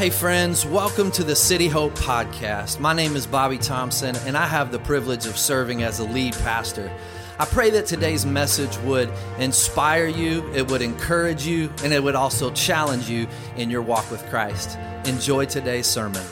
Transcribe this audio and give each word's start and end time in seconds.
Hey, 0.00 0.08
friends, 0.08 0.64
welcome 0.64 1.10
to 1.10 1.22
the 1.22 1.36
City 1.36 1.68
Hope 1.68 1.92
Podcast. 1.92 2.80
My 2.80 2.94
name 2.94 3.16
is 3.16 3.26
Bobby 3.26 3.58
Thompson, 3.58 4.16
and 4.24 4.34
I 4.34 4.46
have 4.46 4.72
the 4.72 4.78
privilege 4.78 5.26
of 5.26 5.36
serving 5.36 5.82
as 5.82 5.98
a 5.98 6.04
lead 6.04 6.32
pastor. 6.36 6.90
I 7.38 7.44
pray 7.44 7.68
that 7.68 7.84
today's 7.84 8.24
message 8.24 8.74
would 8.78 9.12
inspire 9.38 10.06
you, 10.06 10.50
it 10.54 10.70
would 10.70 10.80
encourage 10.80 11.46
you, 11.46 11.70
and 11.84 11.92
it 11.92 12.02
would 12.02 12.14
also 12.14 12.50
challenge 12.52 13.10
you 13.10 13.28
in 13.58 13.68
your 13.68 13.82
walk 13.82 14.10
with 14.10 14.26
Christ. 14.30 14.78
Enjoy 15.04 15.44
today's 15.44 15.86
sermon. 15.86 16.24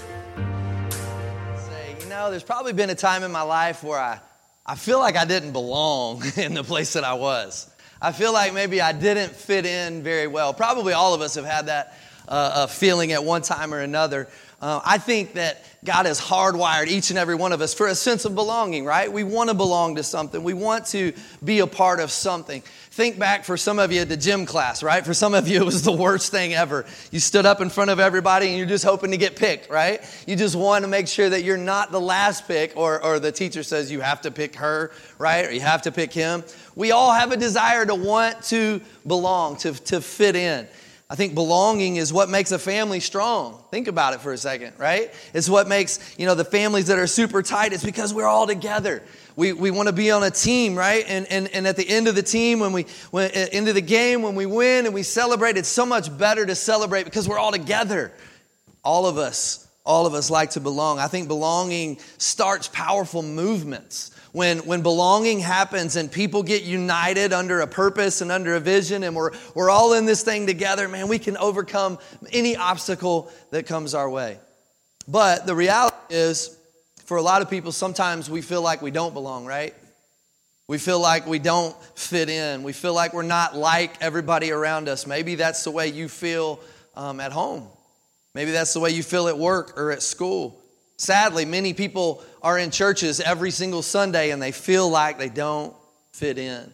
Say, 1.58 1.96
you 2.00 2.08
know, 2.08 2.30
there's 2.30 2.42
probably 2.42 2.72
been 2.72 2.88
a 2.88 2.94
time 2.94 3.22
in 3.22 3.30
my 3.30 3.42
life 3.42 3.84
where 3.84 4.00
I, 4.00 4.18
I 4.64 4.76
feel 4.76 4.98
like 4.98 5.14
I 5.14 5.26
didn't 5.26 5.52
belong 5.52 6.22
in 6.38 6.54
the 6.54 6.64
place 6.64 6.94
that 6.94 7.04
I 7.04 7.12
was. 7.12 7.70
I 8.00 8.12
feel 8.12 8.32
like 8.32 8.54
maybe 8.54 8.80
I 8.80 8.92
didn't 8.92 9.32
fit 9.32 9.66
in 9.66 10.02
very 10.02 10.26
well. 10.26 10.54
Probably 10.54 10.94
all 10.94 11.12
of 11.12 11.20
us 11.20 11.34
have 11.34 11.44
had 11.44 11.66
that 11.66 11.98
uh, 12.28 12.66
feeling 12.66 13.12
at 13.12 13.24
one 13.24 13.42
time 13.42 13.72
or 13.74 13.80
another. 13.80 14.28
Uh, 14.60 14.80
I 14.84 14.98
think 14.98 15.34
that 15.34 15.64
God 15.84 16.06
has 16.06 16.20
hardwired 16.20 16.88
each 16.88 17.10
and 17.10 17.18
every 17.18 17.36
one 17.36 17.52
of 17.52 17.60
us 17.60 17.74
for 17.74 17.86
a 17.86 17.94
sense 17.94 18.24
of 18.24 18.34
belonging, 18.34 18.84
right? 18.84 19.10
We 19.10 19.22
want 19.22 19.50
to 19.50 19.54
belong 19.54 19.94
to 19.94 20.02
something. 20.02 20.42
We 20.42 20.52
want 20.52 20.86
to 20.86 21.12
be 21.44 21.60
a 21.60 21.66
part 21.68 22.00
of 22.00 22.10
something. 22.10 22.62
Think 22.90 23.20
back 23.20 23.44
for 23.44 23.56
some 23.56 23.78
of 23.78 23.92
you 23.92 24.00
at 24.00 24.08
the 24.08 24.16
gym 24.16 24.46
class, 24.46 24.82
right? 24.82 25.06
For 25.06 25.14
some 25.14 25.32
of 25.32 25.46
you, 25.46 25.60
it 25.60 25.64
was 25.64 25.84
the 25.84 25.92
worst 25.92 26.32
thing 26.32 26.54
ever. 26.54 26.86
You 27.12 27.20
stood 27.20 27.46
up 27.46 27.60
in 27.60 27.70
front 27.70 27.90
of 27.90 28.00
everybody 28.00 28.48
and 28.48 28.58
you're 28.58 28.66
just 28.66 28.84
hoping 28.84 29.12
to 29.12 29.16
get 29.16 29.36
picked, 29.36 29.70
right? 29.70 30.02
You 30.26 30.34
just 30.34 30.56
want 30.56 30.82
to 30.82 30.88
make 30.88 31.06
sure 31.06 31.30
that 31.30 31.44
you're 31.44 31.56
not 31.56 31.92
the 31.92 32.00
last 32.00 32.48
pick, 32.48 32.76
or, 32.76 33.00
or 33.04 33.20
the 33.20 33.30
teacher 33.30 33.62
says 33.62 33.92
you 33.92 34.00
have 34.00 34.22
to 34.22 34.32
pick 34.32 34.56
her, 34.56 34.90
right? 35.18 35.46
Or 35.46 35.52
you 35.52 35.60
have 35.60 35.82
to 35.82 35.92
pick 35.92 36.12
him. 36.12 36.42
We 36.74 36.90
all 36.90 37.12
have 37.12 37.30
a 37.30 37.36
desire 37.36 37.86
to 37.86 37.94
want 37.94 38.42
to 38.46 38.80
belong, 39.06 39.58
to, 39.58 39.72
to 39.84 40.00
fit 40.00 40.34
in. 40.34 40.66
I 41.10 41.14
think 41.14 41.34
belonging 41.34 41.96
is 41.96 42.12
what 42.12 42.28
makes 42.28 42.52
a 42.52 42.58
family 42.58 43.00
strong. 43.00 43.62
Think 43.70 43.88
about 43.88 44.12
it 44.12 44.20
for 44.20 44.30
a 44.30 44.36
second, 44.36 44.74
right? 44.76 45.10
It's 45.32 45.48
what 45.48 45.66
makes, 45.66 45.98
you 46.18 46.26
know, 46.26 46.34
the 46.34 46.44
families 46.44 46.88
that 46.88 46.98
are 46.98 47.06
super 47.06 47.42
tight. 47.42 47.72
It's 47.72 47.82
because 47.82 48.12
we're 48.12 48.26
all 48.26 48.46
together. 48.46 49.02
We, 49.34 49.54
we 49.54 49.70
want 49.70 49.86
to 49.88 49.94
be 49.94 50.10
on 50.10 50.22
a 50.22 50.30
team, 50.30 50.76
right? 50.76 51.06
And, 51.08 51.26
and, 51.28 51.48
and 51.48 51.66
at 51.66 51.76
the 51.76 51.88
end 51.88 52.08
of 52.08 52.14
the 52.14 52.22
team, 52.22 52.60
when 52.60 52.72
we, 52.72 52.82
when, 53.10 53.30
uh, 53.30 53.46
end 53.52 53.68
of 53.68 53.74
the 53.74 53.80
game, 53.80 54.20
when 54.20 54.34
we 54.34 54.44
win 54.44 54.84
and 54.84 54.94
we 54.94 55.02
celebrate, 55.02 55.56
it's 55.56 55.68
so 55.68 55.86
much 55.86 56.14
better 56.18 56.44
to 56.44 56.54
celebrate 56.54 57.04
because 57.04 57.26
we're 57.26 57.38
all 57.38 57.52
together. 57.52 58.12
All 58.84 59.06
of 59.06 59.16
us, 59.16 59.66
all 59.86 60.04
of 60.04 60.12
us 60.12 60.28
like 60.28 60.50
to 60.50 60.60
belong. 60.60 60.98
I 60.98 61.06
think 61.06 61.26
belonging 61.26 62.00
starts 62.18 62.68
powerful 62.68 63.22
movements 63.22 64.10
when, 64.32 64.58
when 64.60 64.82
belonging 64.82 65.40
happens 65.40 65.96
and 65.96 66.10
people 66.10 66.42
get 66.42 66.62
united 66.62 67.32
under 67.32 67.60
a 67.60 67.66
purpose 67.66 68.20
and 68.20 68.30
under 68.30 68.54
a 68.54 68.60
vision 68.60 69.02
and 69.02 69.16
we're, 69.16 69.32
we're 69.54 69.70
all 69.70 69.94
in 69.94 70.06
this 70.06 70.22
thing 70.22 70.46
together, 70.46 70.88
man, 70.88 71.08
we 71.08 71.18
can 71.18 71.36
overcome 71.36 71.98
any 72.32 72.56
obstacle 72.56 73.30
that 73.50 73.66
comes 73.66 73.94
our 73.94 74.08
way. 74.08 74.38
But 75.06 75.46
the 75.46 75.54
reality 75.54 75.96
is, 76.10 76.56
for 77.04 77.16
a 77.16 77.22
lot 77.22 77.40
of 77.40 77.48
people, 77.48 77.72
sometimes 77.72 78.28
we 78.28 78.42
feel 78.42 78.60
like 78.60 78.82
we 78.82 78.90
don't 78.90 79.14
belong, 79.14 79.46
right? 79.46 79.74
We 80.66 80.76
feel 80.76 81.00
like 81.00 81.26
we 81.26 81.38
don't 81.38 81.74
fit 81.98 82.28
in. 82.28 82.62
We 82.62 82.74
feel 82.74 82.92
like 82.92 83.14
we're 83.14 83.22
not 83.22 83.56
like 83.56 84.02
everybody 84.02 84.52
around 84.52 84.86
us. 84.86 85.06
Maybe 85.06 85.34
that's 85.34 85.64
the 85.64 85.70
way 85.70 85.88
you 85.88 86.08
feel 86.08 86.60
um, 86.94 87.20
at 87.20 87.32
home. 87.32 87.66
Maybe 88.34 88.50
that's 88.50 88.74
the 88.74 88.80
way 88.80 88.90
you 88.90 89.02
feel 89.02 89.28
at 89.28 89.38
work 89.38 89.78
or 89.78 89.90
at 89.90 90.02
school. 90.02 90.60
Sadly, 90.98 91.44
many 91.44 91.74
people 91.74 92.22
are 92.42 92.58
in 92.58 92.72
churches 92.72 93.20
every 93.20 93.52
single 93.52 93.82
Sunday 93.82 94.30
and 94.30 94.42
they 94.42 94.50
feel 94.50 94.90
like 94.90 95.16
they 95.16 95.28
don't 95.28 95.72
fit 96.12 96.38
in. 96.38 96.70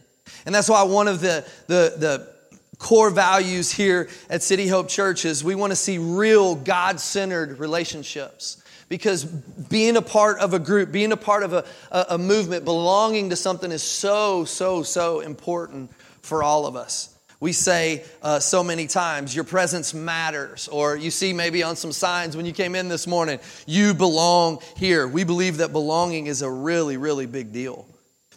And 0.47 0.55
that's 0.55 0.69
why 0.69 0.83
one 0.83 1.09
of 1.09 1.21
the, 1.21 1.47
the, 1.67 1.95
the 1.99 2.35
core 2.79 3.11
values 3.11 3.71
here 3.71 4.09
at 4.31 4.43
City 4.43 4.67
Hope 4.67 4.89
Church 4.89 5.27
is 5.27 5.45
we 5.45 5.55
want 5.55 5.73
to 5.73 5.77
see 5.77 5.99
real 5.99 6.55
God 6.55 7.01
centered 7.01 7.59
relationships. 7.59 8.63
Because 8.89 9.25
being 9.25 9.97
a 9.97 10.03
part 10.03 10.39
of 10.39 10.55
a 10.55 10.59
group, 10.59 10.91
being 10.91 11.13
a 11.13 11.17
part 11.17 11.43
of 11.43 11.53
a, 11.53 11.65
a, 11.91 12.07
a 12.11 12.19
movement, 12.19 12.65
belonging 12.65 13.31
to 13.31 13.37
something 13.37 13.71
is 13.71 13.83
so, 13.83 14.45
so, 14.47 14.83
so 14.83 15.21
important 15.21 15.91
for 16.23 16.43
all 16.43 16.67
of 16.67 16.77
us 16.77 17.14
we 17.45 17.53
say 17.53 18.03
uh, 18.23 18.41
so 18.41 18.65
many 18.65 18.87
times, 18.87 19.35
your 19.35 19.45
presence 19.45 19.93
matters. 19.93 20.67
Or 20.69 20.97
you 20.97 21.11
see 21.11 21.35
maybe 21.35 21.63
on 21.63 21.77
some 21.77 21.93
signs 21.93 22.39
when 22.39 22.47
you 22.47 22.55
came 22.55 22.75
in 22.75 22.89
this 22.89 23.07
morning, 23.07 23.39
you 23.67 23.93
belong 23.93 24.61
here. 24.79 25.07
We 25.07 25.25
believe 25.25 25.59
that 25.59 25.71
belonging 25.71 26.27
is 26.27 26.41
a 26.41 26.51
really, 26.51 26.97
really 26.97 27.27
big 27.27 27.53
deal 27.53 27.87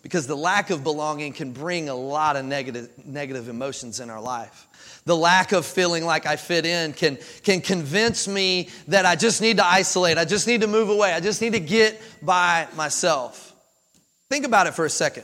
because 0.04 0.28
the 0.28 0.36
lack 0.36 0.72
of 0.72 0.84
belonging 0.84 1.32
can 1.32 1.54
bring 1.54 1.88
a 1.88 1.96
lot 1.96 2.36
of 2.36 2.44
negative, 2.44 2.90
negative 3.06 3.48
emotions 3.48 4.02
in 4.02 4.10
our 4.10 4.20
life. 4.20 4.68
The 5.06 5.16
lack 5.16 5.54
of 5.54 5.66
feeling 5.66 6.04
like 6.04 6.26
I 6.26 6.36
fit 6.36 6.66
in 6.66 6.92
can, 6.92 7.18
can 7.44 7.62
convince 7.62 8.28
me 8.28 8.68
that 8.90 9.06
I 9.06 9.16
just 9.16 9.42
need 9.42 9.56
to 9.56 9.66
isolate. 9.66 10.18
I 10.18 10.26
just 10.26 10.48
need 10.48 10.60
to 10.62 10.68
move 10.68 10.90
away. 10.90 11.14
I 11.14 11.22
just 11.22 11.42
need 11.42 11.54
to 11.54 11.62
get 11.62 12.02
by 12.22 12.68
myself. 12.76 13.54
Think 14.30 14.46
about 14.46 14.68
it 14.68 14.74
for 14.74 14.84
a 14.84 14.90
second. 14.90 15.24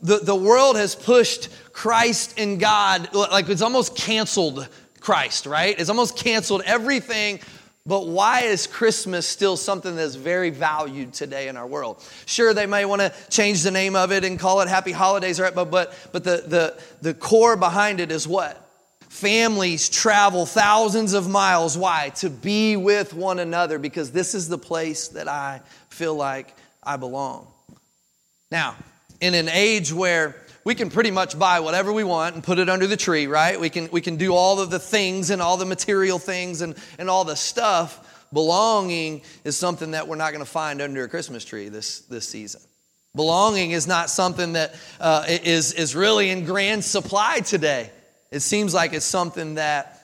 The, 0.00 0.18
the 0.18 0.34
world 0.34 0.76
has 0.76 0.94
pushed 0.94 1.48
Christ 1.72 2.38
and 2.38 2.60
God, 2.60 3.14
like 3.14 3.48
it's 3.48 3.62
almost 3.62 3.96
canceled 3.96 4.68
Christ, 5.00 5.46
right? 5.46 5.78
It's 5.78 5.90
almost 5.90 6.16
canceled 6.16 6.62
everything. 6.64 7.40
But 7.88 8.06
why 8.06 8.42
is 8.42 8.66
Christmas 8.66 9.26
still 9.26 9.56
something 9.56 9.96
that's 9.96 10.14
very 10.14 10.50
valued 10.50 11.14
today 11.14 11.48
in 11.48 11.56
our 11.56 11.66
world? 11.66 12.04
Sure, 12.26 12.52
they 12.52 12.66
may 12.66 12.84
want 12.84 13.00
to 13.00 13.12
change 13.30 13.62
the 13.62 13.70
name 13.70 13.96
of 13.96 14.12
it 14.12 14.24
and 14.24 14.38
call 14.38 14.60
it 14.60 14.68
Happy 14.68 14.92
Holidays, 14.92 15.40
right? 15.40 15.54
But, 15.54 15.70
but, 15.70 15.94
but 16.12 16.22
the, 16.22 16.44
the, 16.46 16.82
the 17.00 17.14
core 17.14 17.56
behind 17.56 18.00
it 18.00 18.12
is 18.12 18.28
what? 18.28 18.62
Families 19.08 19.88
travel 19.88 20.44
thousands 20.44 21.14
of 21.14 21.30
miles. 21.30 21.78
Why? 21.78 22.10
To 22.16 22.28
be 22.28 22.76
with 22.76 23.14
one 23.14 23.38
another 23.38 23.78
because 23.78 24.12
this 24.12 24.34
is 24.34 24.48
the 24.48 24.58
place 24.58 25.08
that 25.08 25.26
I 25.26 25.62
feel 25.88 26.14
like 26.14 26.54
I 26.82 26.98
belong. 26.98 27.46
Now, 28.50 28.76
in 29.20 29.34
an 29.34 29.48
age 29.48 29.92
where 29.92 30.36
we 30.64 30.74
can 30.74 30.90
pretty 30.90 31.10
much 31.10 31.38
buy 31.38 31.60
whatever 31.60 31.92
we 31.92 32.04
want 32.04 32.34
and 32.34 32.44
put 32.44 32.58
it 32.58 32.68
under 32.68 32.86
the 32.86 32.96
tree, 32.96 33.26
right? 33.26 33.58
We 33.58 33.70
can, 33.70 33.88
we 33.90 34.00
can 34.00 34.16
do 34.16 34.34
all 34.34 34.60
of 34.60 34.70
the 34.70 34.78
things 34.78 35.30
and 35.30 35.40
all 35.40 35.56
the 35.56 35.64
material 35.64 36.18
things 36.18 36.60
and, 36.60 36.74
and 36.98 37.08
all 37.08 37.24
the 37.24 37.36
stuff. 37.36 38.26
Belonging 38.32 39.22
is 39.44 39.56
something 39.56 39.92
that 39.92 40.06
we're 40.06 40.16
not 40.16 40.32
going 40.32 40.44
to 40.44 40.50
find 40.50 40.82
under 40.82 41.04
a 41.04 41.08
Christmas 41.08 41.44
tree 41.44 41.68
this, 41.68 42.00
this 42.00 42.28
season. 42.28 42.60
Belonging 43.14 43.70
is 43.70 43.86
not 43.86 44.10
something 44.10 44.52
that 44.52 44.74
uh, 45.00 45.24
is 45.26 45.72
is, 45.72 45.96
really 45.96 46.30
in 46.30 46.44
grand 46.44 46.84
supply 46.84 47.40
today. 47.40 47.90
It 48.30 48.40
seems 48.40 48.74
like 48.74 48.92
it's 48.92 49.06
something 49.06 49.54
that 49.54 50.00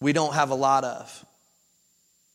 we 0.00 0.12
don't 0.12 0.34
have 0.34 0.50
a 0.50 0.54
lot 0.54 0.84
of. 0.84 1.24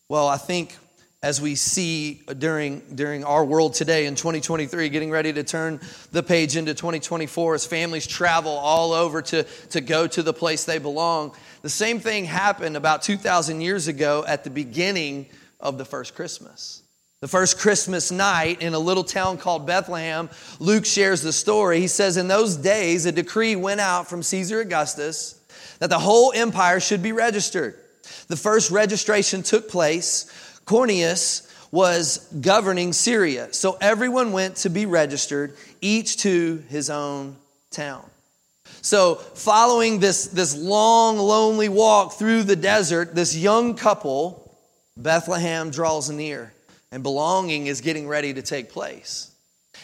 Well, 0.08 0.28
I 0.28 0.38
think 0.38 0.76
as 1.24 1.40
we 1.40 1.56
see 1.56 2.22
during, 2.38 2.82
during 2.94 3.24
our 3.24 3.46
world 3.46 3.74
today 3.74 4.06
in 4.06 4.14
2023, 4.14 4.90
getting 4.90 5.10
ready 5.10 5.32
to 5.32 5.42
turn 5.42 5.80
the 6.12 6.22
page 6.22 6.58
into 6.58 6.74
2024 6.74 7.56
as 7.56 7.66
families 7.66 8.06
travel 8.06 8.52
all 8.52 8.92
over 8.92 9.22
to, 9.22 9.44
to 9.70 9.80
go 9.80 10.06
to 10.06 10.22
the 10.22 10.34
place 10.34 10.66
they 10.66 10.80
belong. 10.80 11.34
The 11.62 11.70
same 11.70 12.02
thing 12.02 12.26
happened 12.26 12.76
about 12.76 13.04
2,000 13.04 13.62
years 13.62 13.88
ago 13.88 14.26
at 14.28 14.44
the 14.44 14.50
beginning 14.50 15.28
of 15.62 15.78
the 15.78 15.86
first 15.86 16.14
Christmas. 16.14 16.84
The 17.22 17.30
first 17.30 17.58
Christmas 17.58 18.12
night 18.12 18.62
in 18.62 18.74
a 18.74 18.80
little 18.80 19.06
town 19.06 19.38
called 19.38 19.66
Bethlehem, 19.66 20.30
Luke 20.60 20.86
shares 20.86 21.22
the 21.22 21.32
story. 21.32 21.80
He 21.80 21.88
says, 21.88 22.18
In 22.18 22.28
those 22.28 22.58
days, 22.58 23.06
a 23.06 23.14
decree 23.14 23.56
went 23.56 23.80
out 23.80 24.10
from 24.10 24.24
Caesar 24.24 24.60
Augustus 24.60 25.40
that 25.80 25.90
the 25.90 26.00
whole 26.00 26.34
empire 26.36 26.82
should 26.82 27.02
be 27.02 27.14
registered. 27.14 27.76
The 28.28 28.36
first 28.36 28.72
registration 28.72 29.42
took 29.42 29.70
place 29.70 30.26
Quirinius 30.66 31.50
was 31.72 32.20
governing 32.40 32.94
Syria. 32.94 33.52
So 33.52 33.78
everyone 33.82 34.32
went 34.32 34.58
to 34.58 34.70
be 34.70 34.86
registered, 34.86 35.56
each 35.82 36.18
to 36.18 36.64
his 36.70 36.90
own 36.90 37.36
town. 37.72 38.04
So, 38.82 39.16
following 39.16 40.00
this, 40.00 40.28
this 40.28 40.56
long, 40.56 41.18
lonely 41.18 41.70
walk 41.70 42.14
through 42.14 42.44
the 42.44 42.56
desert, 42.56 43.16
this 43.16 43.36
young 43.36 43.76
couple, 43.76 44.58
Bethlehem 44.98 45.72
draws 45.72 46.10
near, 46.10 46.54
and 46.92 47.02
belonging 47.02 47.68
is 47.68 47.82
getting 47.82 48.08
ready 48.08 48.34
to 48.34 48.42
take 48.42 48.70
place. 48.70 49.33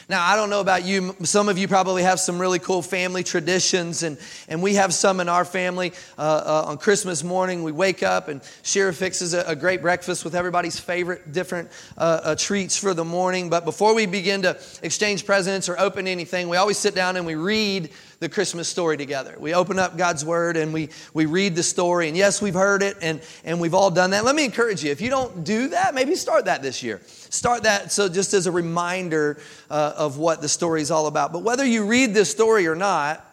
Now, 0.07 0.25
I 0.25 0.35
don't 0.35 0.49
know 0.49 0.59
about 0.59 0.85
you. 0.85 1.15
Some 1.23 1.49
of 1.49 1.57
you 1.57 1.67
probably 1.67 2.03
have 2.03 2.19
some 2.19 2.39
really 2.39 2.59
cool 2.59 2.81
family 2.81 3.23
traditions, 3.23 4.01
and, 4.03 4.17
and 4.47 4.61
we 4.61 4.75
have 4.75 4.93
some 4.93 5.19
in 5.19 5.29
our 5.29 5.45
family. 5.45 5.93
Uh, 6.17 6.21
uh, 6.21 6.63
on 6.67 6.77
Christmas 6.77 7.23
morning, 7.23 7.63
we 7.63 7.71
wake 7.71 8.01
up, 8.01 8.27
and 8.27 8.41
Shira 8.63 8.93
fixes 8.93 9.33
a, 9.33 9.41
a 9.41 9.55
great 9.55 9.81
breakfast 9.81 10.23
with 10.23 10.35
everybody's 10.35 10.79
favorite 10.79 11.31
different 11.31 11.69
uh, 11.97 12.21
uh, 12.23 12.35
treats 12.35 12.75
for 12.75 12.93
the 12.93 13.05
morning. 13.05 13.49
But 13.49 13.65
before 13.65 13.93
we 13.93 14.05
begin 14.05 14.41
to 14.43 14.59
exchange 14.81 15.25
presents 15.25 15.69
or 15.69 15.79
open 15.79 16.07
anything, 16.07 16.49
we 16.49 16.57
always 16.57 16.77
sit 16.77 16.95
down 16.95 17.15
and 17.15 17.25
we 17.25 17.35
read 17.35 17.89
the 18.19 18.29
Christmas 18.29 18.67
story 18.67 18.97
together. 18.97 19.35
We 19.39 19.53
open 19.53 19.79
up 19.79 19.97
God's 19.97 20.25
Word 20.25 20.57
and 20.57 20.73
we, 20.73 20.89
we 21.13 21.25
read 21.25 21.55
the 21.55 21.63
story. 21.63 22.07
And 22.07 22.17
yes, 22.17 22.41
we've 22.41 22.53
heard 22.53 22.83
it 22.83 22.97
and, 23.01 23.21
and 23.43 23.59
we've 23.59 23.73
all 23.73 23.91
done 23.91 24.11
that. 24.11 24.25
Let 24.25 24.35
me 24.35 24.43
encourage 24.43 24.83
you 24.83 24.91
if 24.91 25.01
you 25.01 25.09
don't 25.09 25.43
do 25.43 25.69
that, 25.69 25.95
maybe 25.95 26.15
start 26.15 26.45
that 26.45 26.61
this 26.61 26.83
year. 26.83 27.01
Start 27.05 27.63
that 27.63 27.91
so 27.91 28.09
just 28.09 28.33
as 28.33 28.45
a 28.45 28.51
reminder 28.51 29.39
uh, 29.69 29.93
of 29.95 30.17
what 30.17 30.41
the 30.41 30.49
story 30.49 30.81
is 30.81 30.91
all 30.91 31.07
about. 31.07 31.31
But 31.31 31.43
whether 31.43 31.65
you 31.65 31.85
read 31.85 32.13
this 32.13 32.29
story 32.29 32.67
or 32.67 32.75
not, 32.75 33.25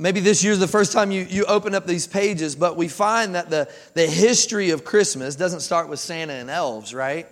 Maybe 0.00 0.20
this 0.20 0.44
year's 0.44 0.60
the 0.60 0.68
first 0.68 0.92
time 0.92 1.10
you, 1.10 1.26
you 1.28 1.44
open 1.46 1.74
up 1.74 1.84
these 1.84 2.06
pages, 2.06 2.54
but 2.54 2.76
we 2.76 2.86
find 2.86 3.34
that 3.34 3.50
the, 3.50 3.68
the 3.94 4.06
history 4.06 4.70
of 4.70 4.84
Christmas 4.84 5.34
doesn't 5.34 5.58
start 5.58 5.88
with 5.88 5.98
Santa 5.98 6.34
and 6.34 6.48
elves, 6.48 6.94
right? 6.94 7.26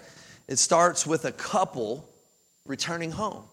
It 0.49 0.59
starts 0.59 1.07
with 1.07 1.25
a 1.27 1.31
couple 1.31 2.09
returning 2.67 3.13
home. 3.13 3.45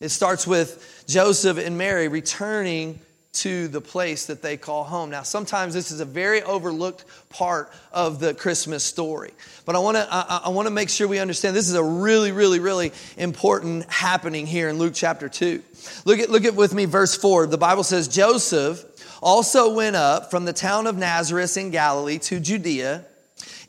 It 0.00 0.10
starts 0.10 0.46
with 0.46 1.04
Joseph 1.08 1.58
and 1.58 1.76
Mary 1.76 2.06
returning 2.06 3.00
to 3.32 3.68
the 3.68 3.80
place 3.80 4.26
that 4.26 4.42
they 4.42 4.56
call 4.56 4.84
home. 4.84 5.10
Now, 5.10 5.22
sometimes 5.22 5.74
this 5.74 5.90
is 5.90 6.00
a 6.00 6.04
very 6.04 6.42
overlooked 6.42 7.04
part 7.28 7.72
of 7.92 8.20
the 8.20 8.32
Christmas 8.32 8.84
story, 8.84 9.32
but 9.64 9.76
I 9.76 9.80
want 9.80 9.96
to 9.96 10.08
I, 10.10 10.42
I 10.46 10.48
want 10.48 10.66
to 10.66 10.70
make 10.70 10.88
sure 10.88 11.06
we 11.06 11.18
understand 11.18 11.54
this 11.54 11.68
is 11.68 11.74
a 11.74 11.82
really, 11.82 12.32
really, 12.32 12.58
really 12.58 12.92
important 13.16 13.90
happening 13.90 14.46
here 14.46 14.68
in 14.68 14.78
Luke 14.78 14.94
chapter 14.94 15.28
two. 15.28 15.62
Look 16.04 16.20
at 16.20 16.30
look 16.30 16.44
at 16.44 16.54
with 16.54 16.74
me 16.74 16.84
verse 16.86 17.16
four. 17.16 17.46
The 17.46 17.58
Bible 17.58 17.84
says 17.84 18.08
Joseph 18.08 18.84
also 19.20 19.74
went 19.74 19.96
up 19.96 20.30
from 20.30 20.44
the 20.44 20.52
town 20.52 20.86
of 20.86 20.96
Nazareth 20.96 21.56
in 21.56 21.70
Galilee 21.70 22.18
to 22.20 22.40
Judea 22.40 23.04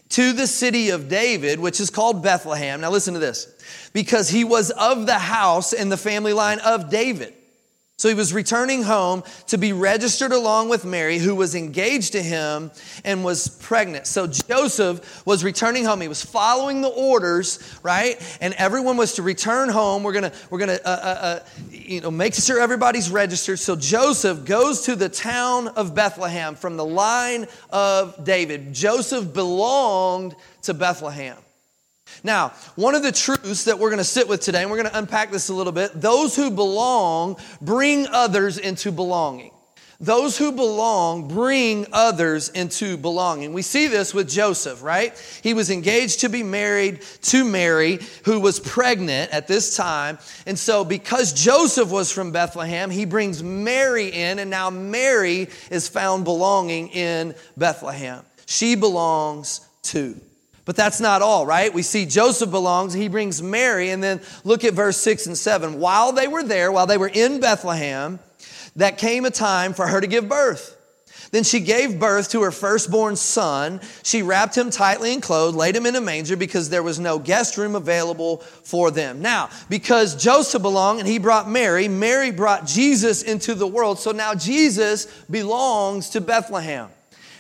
to 0.10 0.34
the 0.34 0.48
city 0.48 0.90
of 0.90 1.10
David, 1.10 1.60
which 1.60 1.80
is 1.80 1.90
called 1.90 2.24
Bethlehem. 2.24 2.82
Now, 2.82 2.92
listen 2.92 3.14
to 3.14 3.20
this 3.20 3.54
because 3.94 4.30
he 4.30 4.44
was 4.44 4.72
of 4.72 5.06
the 5.06 5.20
house 5.20 5.74
and 5.74 5.92
the 5.92 5.98
family 5.98 6.34
line 6.34 6.60
of 6.60 6.90
David. 6.90 7.34
So 8.00 8.08
he 8.08 8.16
was 8.16 8.34
returning 8.34 8.84
home 8.84 9.26
to 9.48 9.58
be 9.58 9.74
registered 9.74 10.32
along 10.32 10.70
with 10.70 10.86
Mary, 10.86 11.18
who 11.18 11.36
was 11.36 11.54
engaged 11.54 12.14
to 12.14 12.22
him 12.24 12.72
and 13.04 13.26
was 13.26 13.50
pregnant. 13.50 14.08
So 14.08 14.26
Joseph 14.26 15.26
was 15.26 15.44
returning 15.44 15.84
home. 15.84 16.00
He 16.00 16.08
was 16.08 16.24
following 16.24 16.80
the 16.80 16.88
orders, 16.88 17.60
right? 17.84 18.16
And 18.40 18.54
everyone 18.54 18.96
was 18.96 19.16
to 19.16 19.22
return 19.22 19.68
home. 19.68 20.04
We're 20.04 20.14
gonna, 20.14 20.32
we're 20.50 20.60
gonna, 20.60 20.80
uh, 20.86 20.88
uh, 20.88 21.18
uh, 21.22 21.40
you 21.72 22.00
know, 22.00 22.10
make 22.10 22.36
sure 22.36 22.62
everybody's 22.62 23.12
registered. 23.12 23.60
So 23.60 23.76
Joseph 23.76 24.46
goes 24.46 24.84
to 24.84 24.96
the 24.96 25.10
town 25.10 25.68
of 25.68 25.94
Bethlehem 25.94 26.56
from 26.56 26.78
the 26.78 26.86
line 26.86 27.48
of 27.70 28.24
David. 28.24 28.72
Joseph 28.72 29.34
belonged 29.34 30.38
to 30.62 30.74
Bethlehem. 30.74 31.36
Now, 32.24 32.50
one 32.76 32.96
of 32.96 33.04
the 33.04 33.12
truths 33.12 33.66
that 33.66 33.80
we're 33.80 33.90
going 33.90 34.00
to 34.00 34.04
sit 34.04 34.28
with 34.28 34.42
today, 34.42 34.62
and 34.62 34.72
we're 34.72 34.78
going 34.78 34.90
to 34.90 34.98
unpack 34.98 35.32
this 35.32 35.50
a 35.50 35.54
little 35.54 35.74
bit 35.74 36.00
those 36.00 36.36
who 36.36 36.52
belong 36.52 37.38
bring 37.62 38.08
others 38.08 38.58
into 38.58 38.92
belonging. 38.92 39.52
Those 40.02 40.38
who 40.38 40.54
belong 40.54 41.28
bring 41.28 41.86
others 41.92 42.48
into 42.48 42.96
belonging. 42.96 43.52
We 43.52 43.62
see 43.62 43.88
this 43.88 44.14
with 44.14 44.30
Joseph, 44.30 44.82
right? 44.82 45.14
He 45.44 45.54
was 45.54 45.70
engaged 45.70 46.22
to 46.22 46.30
be 46.30 46.42
married 46.42 47.02
to 47.24 47.44
Mary, 47.44 48.00
who 48.24 48.40
was 48.40 48.62
pregnant 48.62 49.32
at 49.32 49.48
this 49.48 49.76
time. 49.76 50.18
And 50.46 50.58
so, 50.58 50.86
because 50.86 51.34
Joseph 51.34 51.92
was 51.92 52.14
from 52.14 52.32
Bethlehem, 52.32 52.90
he 52.90 53.04
brings 53.04 53.44
Mary 53.44 54.08
in, 54.08 54.40
and 54.40 54.50
now 54.50 54.70
Mary 54.70 55.50
is 55.70 55.90
found 55.90 56.24
belonging 56.24 56.88
in 56.90 57.36
Bethlehem. 57.58 58.24
She 58.46 58.76
belongs 58.76 59.68
too. 59.82 60.22
But 60.70 60.76
that's 60.76 61.00
not 61.02 61.24
all, 61.24 61.48
right? 61.48 61.74
We 61.74 61.82
see 61.82 62.06
Joseph 62.06 62.52
belongs, 62.52 62.94
he 62.94 63.08
brings 63.08 63.42
Mary, 63.42 63.90
and 63.90 64.04
then 64.04 64.22
look 64.44 64.64
at 64.64 64.76
verse 64.76 64.98
6 64.98 65.26
and 65.26 65.36
7. 65.36 65.80
While 65.80 66.12
they 66.12 66.28
were 66.28 66.44
there, 66.44 66.72
while 66.72 66.86
they 66.86 67.00
were 67.00 67.10
in 67.12 67.40
Bethlehem, 67.40 68.20
that 68.76 69.00
came 69.00 69.26
a 69.26 69.32
time 69.32 69.74
for 69.74 69.88
her 69.88 70.00
to 70.00 70.06
give 70.06 70.30
birth. 70.30 70.78
Then 71.32 71.44
she 71.44 71.60
gave 71.60 72.00
birth 72.00 72.30
to 72.34 72.44
her 72.44 72.52
firstborn 72.52 73.16
son. 73.16 73.82
She 74.04 74.22
wrapped 74.22 74.56
him 74.56 74.70
tightly 74.70 75.12
in 75.12 75.22
clothes, 75.22 75.56
laid 75.56 75.76
him 75.76 75.88
in 75.88 75.96
a 75.96 76.02
manger 76.02 76.38
because 76.38 76.70
there 76.70 76.84
was 76.84 77.00
no 77.00 77.18
guest 77.18 77.58
room 77.58 77.74
available 77.74 78.38
for 78.38 78.92
them. 78.92 79.24
Now, 79.24 79.50
because 79.70 80.16
Joseph 80.16 80.62
belonged 80.62 81.00
and 81.00 81.08
he 81.08 81.18
brought 81.18 81.50
Mary, 81.50 81.88
Mary 81.88 82.30
brought 82.30 82.68
Jesus 82.68 83.24
into 83.24 83.56
the 83.56 83.66
world. 83.66 83.98
So 83.98 84.12
now 84.12 84.36
Jesus 84.36 85.08
belongs 85.32 86.12
to 86.12 86.22
Bethlehem. 86.22 86.90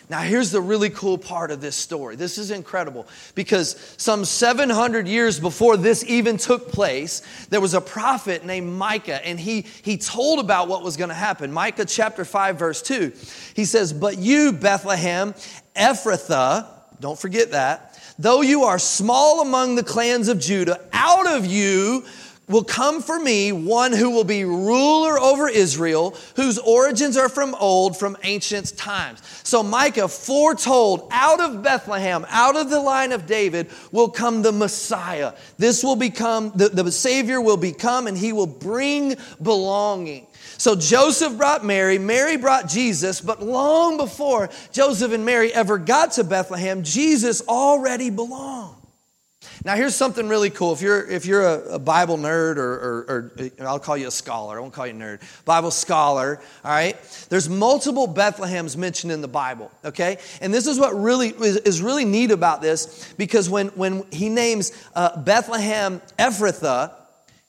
Now, 0.10 0.22
here's 0.22 0.50
the 0.50 0.60
really 0.60 0.90
cool 0.90 1.20
part 1.20 1.52
of 1.52 1.62
this 1.62 1.76
story. 1.76 2.16
This 2.16 2.40
is 2.40 2.50
incredible 2.50 3.08
because 3.36 3.76
some 3.98 4.26
700 4.26 5.08
years 5.08 5.40
before 5.40 5.78
this 5.78 6.04
even 6.04 6.38
took 6.38 6.72
place, 6.72 7.22
there 7.50 7.62
was 7.62 7.76
a 7.76 7.82
prophet 7.82 8.44
named 8.44 8.74
Micah, 8.74 9.24
and 9.24 9.40
he, 9.40 9.62
he 9.84 9.98
told 9.98 10.40
about 10.40 10.68
what 10.68 10.82
was 10.82 10.98
going 10.98 11.10
to 11.10 11.16
happen. 11.16 11.52
Micah 11.52 11.86
chapter 11.86 12.26
5, 12.26 12.58
verse 12.58 12.82
2. 12.82 13.14
He 13.54 13.66
says, 13.66 13.94
But 13.94 14.18
you, 14.18 14.52
Bethlehem, 14.52 15.36
Ephrathah, 15.76 16.66
don't 17.00 17.20
forget 17.20 17.52
that, 17.52 18.02
though 18.18 18.42
you 18.42 18.64
are 18.64 18.80
small 18.80 19.42
among 19.42 19.76
the 19.76 19.84
clans 19.84 20.28
of 20.28 20.40
Judah, 20.40 20.82
out 20.92 21.28
of 21.28 21.46
you 21.46 22.04
will 22.50 22.64
come 22.64 23.02
for 23.02 23.20
me 23.20 23.52
one 23.52 23.94
who 23.94 24.10
will 24.10 24.26
be 24.26 24.44
ruler 24.44 25.18
over 25.18 25.48
Israel, 25.48 26.18
whose 26.36 26.58
origins 26.58 27.16
are 27.16 27.30
from 27.30 27.56
old, 27.56 27.98
from 27.98 28.18
ancient 28.24 28.76
times. 28.76 29.22
So 29.44 29.64
Micah 29.64 30.08
foretold 30.08 31.08
out 31.12 31.40
of 31.40 31.64
Bethlehem, 31.64 32.26
out 32.28 32.58
of 32.58 32.70
the 32.70 32.80
line 32.80 33.12
of 33.12 33.26
David, 33.26 33.70
will 33.92 34.10
come 34.10 34.42
the 34.42 34.52
Messiah. 34.52 35.34
This 35.58 35.84
will 35.84 35.96
become, 35.96 36.52
the, 36.56 36.70
the 36.70 36.92
Savior 36.92 37.40
will 37.40 37.58
become, 37.58 38.08
and 38.08 38.18
he 38.18 38.34
will 38.34 38.48
bring 38.48 39.16
belonging. 39.42 40.26
So 40.58 40.76
Joseph 40.76 41.38
brought 41.38 41.64
Mary, 41.64 41.98
Mary 42.00 42.36
brought 42.36 42.68
Jesus, 42.68 43.22
but 43.22 43.42
long 43.42 43.98
before 43.98 44.50
Joseph 44.74 45.14
and 45.14 45.24
Mary 45.24 45.54
ever 45.54 45.78
got 45.78 46.14
to 46.14 46.24
Bethlehem, 46.24 46.84
Jesus 46.84 47.42
already 47.48 48.10
belonged. 48.10 48.79
Now, 49.64 49.76
here's 49.76 49.96
something 49.96 50.28
really 50.28 50.50
cool. 50.50 50.74
If 50.74 50.82
you're, 50.82 51.10
if 51.10 51.26
you're 51.26 51.46
a, 51.46 51.76
a 51.76 51.80
Bible 51.80 52.18
nerd, 52.18 52.58
or, 52.58 52.74
or, 52.74 53.32
or, 53.60 53.68
I'll 53.68 53.80
call 53.80 53.96
you 53.96 54.08
a 54.08 54.12
scholar, 54.12 54.58
I 54.58 54.62
won't 54.62 54.74
call 54.74 54.86
you 54.86 54.94
a 54.94 54.98
nerd, 54.98 55.22
Bible 55.46 55.72
scholar, 55.72 56.42
all 56.64 56.72
right? 56.72 56.98
There's 57.30 57.48
multiple 57.48 58.08
Bethlehems 58.08 58.76
mentioned 58.76 59.14
in 59.14 59.22
the 59.22 59.28
Bible, 59.30 59.72
okay? 59.86 60.18
And 60.42 60.54
this 60.54 60.68
is 60.68 60.78
what 60.78 60.94
really 60.94 61.30
is, 61.30 61.58
is 61.58 61.82
really 61.82 62.06
neat 62.06 62.32
about 62.32 62.62
this 62.62 63.14
because 63.18 63.50
when, 63.50 63.68
when 63.70 64.06
he 64.12 64.28
names 64.28 64.72
uh, 64.94 65.22
Bethlehem 65.22 66.02
Ephrathah, 66.18 66.94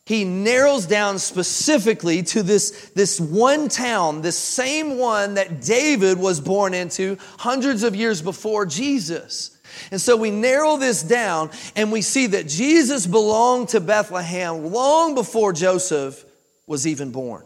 he 0.05 0.25
narrows 0.25 0.87
down 0.87 1.19
specifically 1.19 2.23
to 2.25 2.43
this, 2.43 2.91
this 2.97 3.21
one 3.21 3.69
town, 3.69 4.23
this 4.23 4.37
same 4.39 4.99
one 4.99 5.35
that 5.35 5.61
David 5.61 6.19
was 6.19 6.41
born 6.41 6.75
into 6.75 7.17
hundreds 7.39 7.83
of 7.85 7.95
years 7.95 8.21
before 8.23 8.67
Jesus. 8.67 9.57
And 9.91 10.01
so 10.01 10.17
we 10.17 10.31
narrow 10.31 10.77
this 10.77 11.03
down 11.03 11.51
and 11.77 11.93
we 11.93 12.03
see 12.03 12.29
that 12.29 12.49
Jesus 12.49 13.07
belonged 13.07 13.71
to 13.71 13.81
Bethlehem 13.81 14.73
long 14.73 15.15
before 15.15 15.53
Joseph 15.53 16.25
was 16.67 16.87
even 16.87 17.13
born. 17.13 17.45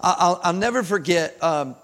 I'll, 0.00 0.40
I'll 0.42 0.52
never 0.52 0.82
forget. 0.82 1.42
Um, 1.42 1.76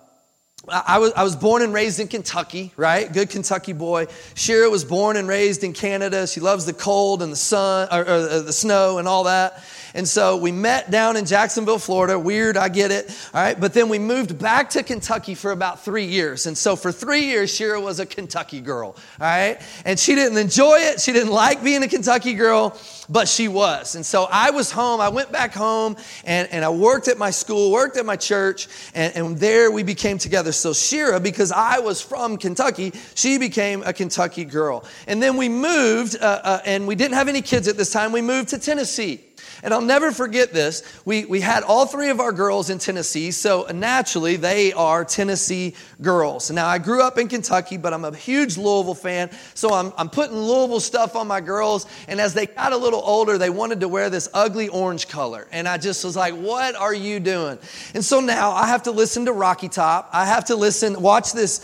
I 0.69 0.99
was, 0.99 1.13
I 1.15 1.23
was 1.23 1.37
born 1.37 1.63
and 1.63 1.73
raised 1.73 2.01
in 2.01 2.09
Kentucky, 2.09 2.71
right? 2.77 3.11
Good 3.11 3.31
Kentucky 3.31 3.73
boy. 3.73 4.07
Shira 4.35 4.69
was 4.69 4.85
born 4.85 5.17
and 5.17 5.27
raised 5.27 5.65
in 5.65 5.73
Canada. 5.73 6.27
She 6.27 6.41
loves 6.41 6.67
the 6.67 6.75
cold 6.75 7.23
and 7.23 7.33
the 7.33 7.37
sun, 7.37 7.89
or, 7.91 8.01
or 8.01 8.41
the 8.41 8.53
snow 8.53 8.99
and 8.99 9.09
all 9.09 9.25
that. 9.25 9.65
And 9.95 10.07
so 10.07 10.37
we 10.37 10.53
met 10.53 10.91
down 10.91 11.17
in 11.17 11.27
Jacksonville, 11.27 11.79
Florida. 11.79 12.19
Weird, 12.19 12.57
I 12.57 12.69
get 12.69 12.91
it. 12.91 13.11
All 13.35 13.43
right. 13.43 13.59
But 13.59 13.75
then 13.75 13.89
we 13.89 13.99
moved 13.99 14.39
back 14.39 14.71
to 14.71 14.83
Kentucky 14.83 15.35
for 15.35 15.51
about 15.51 15.85
three 15.85 16.05
years. 16.05 16.47
And 16.47 16.57
so 16.57 16.77
for 16.77 16.93
three 16.93 17.25
years, 17.25 17.55
Shira 17.55 17.81
was 17.81 18.01
a 18.01 18.07
Kentucky 18.07 18.61
girl. 18.61 18.97
All 19.21 19.27
right. 19.27 19.61
And 19.85 19.99
she 19.99 20.15
didn't 20.15 20.39
enjoy 20.39 20.79
it. 20.79 21.01
She 21.01 21.13
didn't 21.13 21.33
like 21.33 21.63
being 21.65 21.83
a 21.83 21.89
Kentucky 21.89 22.35
girl, 22.35 22.79
but 23.09 23.29
she 23.29 23.49
was. 23.49 23.95
And 23.95 24.07
so 24.07 24.27
I 24.31 24.51
was 24.51 24.71
home. 24.71 25.01
I 25.01 25.09
went 25.09 25.33
back 25.33 25.53
home 25.53 25.97
and, 26.25 26.49
and 26.53 26.65
I 26.65 26.71
worked 26.71 27.09
at 27.09 27.19
my 27.19 27.31
school, 27.31 27.73
worked 27.73 27.97
at 27.97 28.07
my 28.07 28.17
church, 28.17 28.69
and, 28.95 29.15
and 29.17 29.39
there 29.39 29.71
we 29.71 29.83
became 29.83 30.19
together. 30.19 30.53
So 30.53 30.73
Shira, 30.73 31.21
because 31.21 31.53
I 31.53 31.81
was 31.81 32.01
from 32.01 32.37
Kentucky, 32.37 32.93
she 33.15 33.39
became 33.39 33.83
a 33.85 33.93
Kentucky 33.93 34.45
girl. 34.45 34.85
And 35.07 35.23
then 35.23 35.37
we 35.37 35.49
moved, 35.49 36.17
uh, 36.21 36.41
uh, 36.43 36.61
and 36.65 36.87
we 36.87 36.95
didn't 36.95 37.15
have 37.15 37.29
any 37.29 37.43
kids 37.43 37.69
at 37.69 37.77
this 37.77 37.93
time. 37.93 38.13
We 38.13 38.23
moved 38.23 38.49
to 38.51 38.59
Tennessee. 38.59 39.21
And 39.63 39.75
I'll 39.75 39.81
never 39.81 40.13
forget 40.13 40.53
this. 40.53 40.83
We, 41.05 41.25
we 41.25 41.41
had 41.41 41.63
all 41.63 41.87
three 41.87 42.11
of 42.11 42.21
our 42.21 42.33
girls 42.33 42.71
in 42.71 42.79
Tennessee, 42.79 43.31
so 43.31 43.67
naturally 43.73 44.37
they 44.37 44.73
are 44.73 45.05
Tennessee 45.05 45.75
girls. 46.01 46.51
Now, 46.51 46.67
I 46.67 46.79
grew 46.79 47.03
up 47.03 47.19
in 47.19 47.29
Kentucky, 47.29 47.77
but 47.77 47.93
I'm 47.93 48.05
a 48.05 48.15
huge 48.15 48.57
Louisville 48.57 48.95
fan, 48.95 49.31
so 49.55 49.73
I'm, 49.73 49.93
I'm 49.97 50.09
putting 50.09 50.37
Louisville 50.37 50.81
stuff 50.81 51.17
on 51.17 51.27
my 51.27 51.41
girls. 51.41 51.87
And 52.09 52.21
as 52.21 52.35
they 52.35 52.47
got 52.47 52.73
a 52.73 52.77
little 52.77 53.03
older, 53.05 53.39
they 53.39 53.51
wanted 53.51 53.81
to 53.81 53.89
wear 53.89 54.11
this 54.11 54.29
ugly 54.33 54.69
orange 54.69 55.09
color. 55.09 55.47
And 55.53 55.69
I 55.69 55.79
just 55.79 56.05
was 56.05 56.17
like, 56.17 56.35
what 56.35 56.75
are 56.75 56.95
you 56.95 57.21
doing? 57.21 57.59
And 57.95 58.05
so 58.05 58.21
now 58.21 58.53
I 58.53 58.67
have 58.67 58.85
to 58.85 58.91
listen 58.91 59.27
to 59.27 59.33
Rocky 59.33 59.69
Top. 59.69 60.11
I 60.13 60.25
have 60.27 60.47
to 60.47 60.57
listen, 60.57 61.01
watch 61.01 61.33
this 61.33 61.59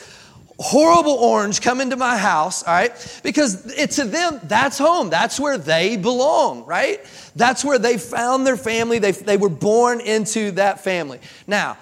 horrible 0.59 1.13
orange 1.13 1.61
come 1.61 1.81
into 1.81 1.97
my 1.97 2.17
house, 2.17 2.63
all 2.63 2.73
right? 2.75 3.21
Because 3.23 3.75
it, 3.77 3.93
to 3.93 4.05
them, 4.05 4.41
that's 4.45 4.79
home. 4.79 5.11
That's 5.11 5.39
where 5.39 5.59
they 5.59 5.97
belong, 5.97 6.65
right? 6.65 7.01
That's 7.35 7.65
where 7.65 7.79
they 7.79 7.99
found 7.99 8.47
their 8.47 8.57
family. 8.57 8.99
They, 8.99 9.13
they 9.13 9.37
were 9.37 9.51
born 9.51 10.01
into 10.01 10.53
that 10.53 10.83
family. 10.83 11.21
Now, 11.47 11.77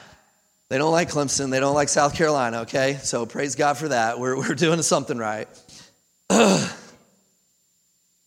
they 0.69 0.78
don't 0.78 0.93
like 0.93 1.11
Clemson. 1.11 1.50
They 1.50 1.61
don't 1.61 1.75
like 1.75 1.88
South 1.88 2.16
Carolina, 2.16 2.62
okay? 2.62 2.99
So 3.02 3.26
praise 3.26 3.54
God 3.54 3.78
for 3.78 3.88
that. 3.88 4.19
We're, 4.19 4.37
we're 4.37 4.54
doing 4.54 4.83
something 4.83 5.19
right. 5.19 5.49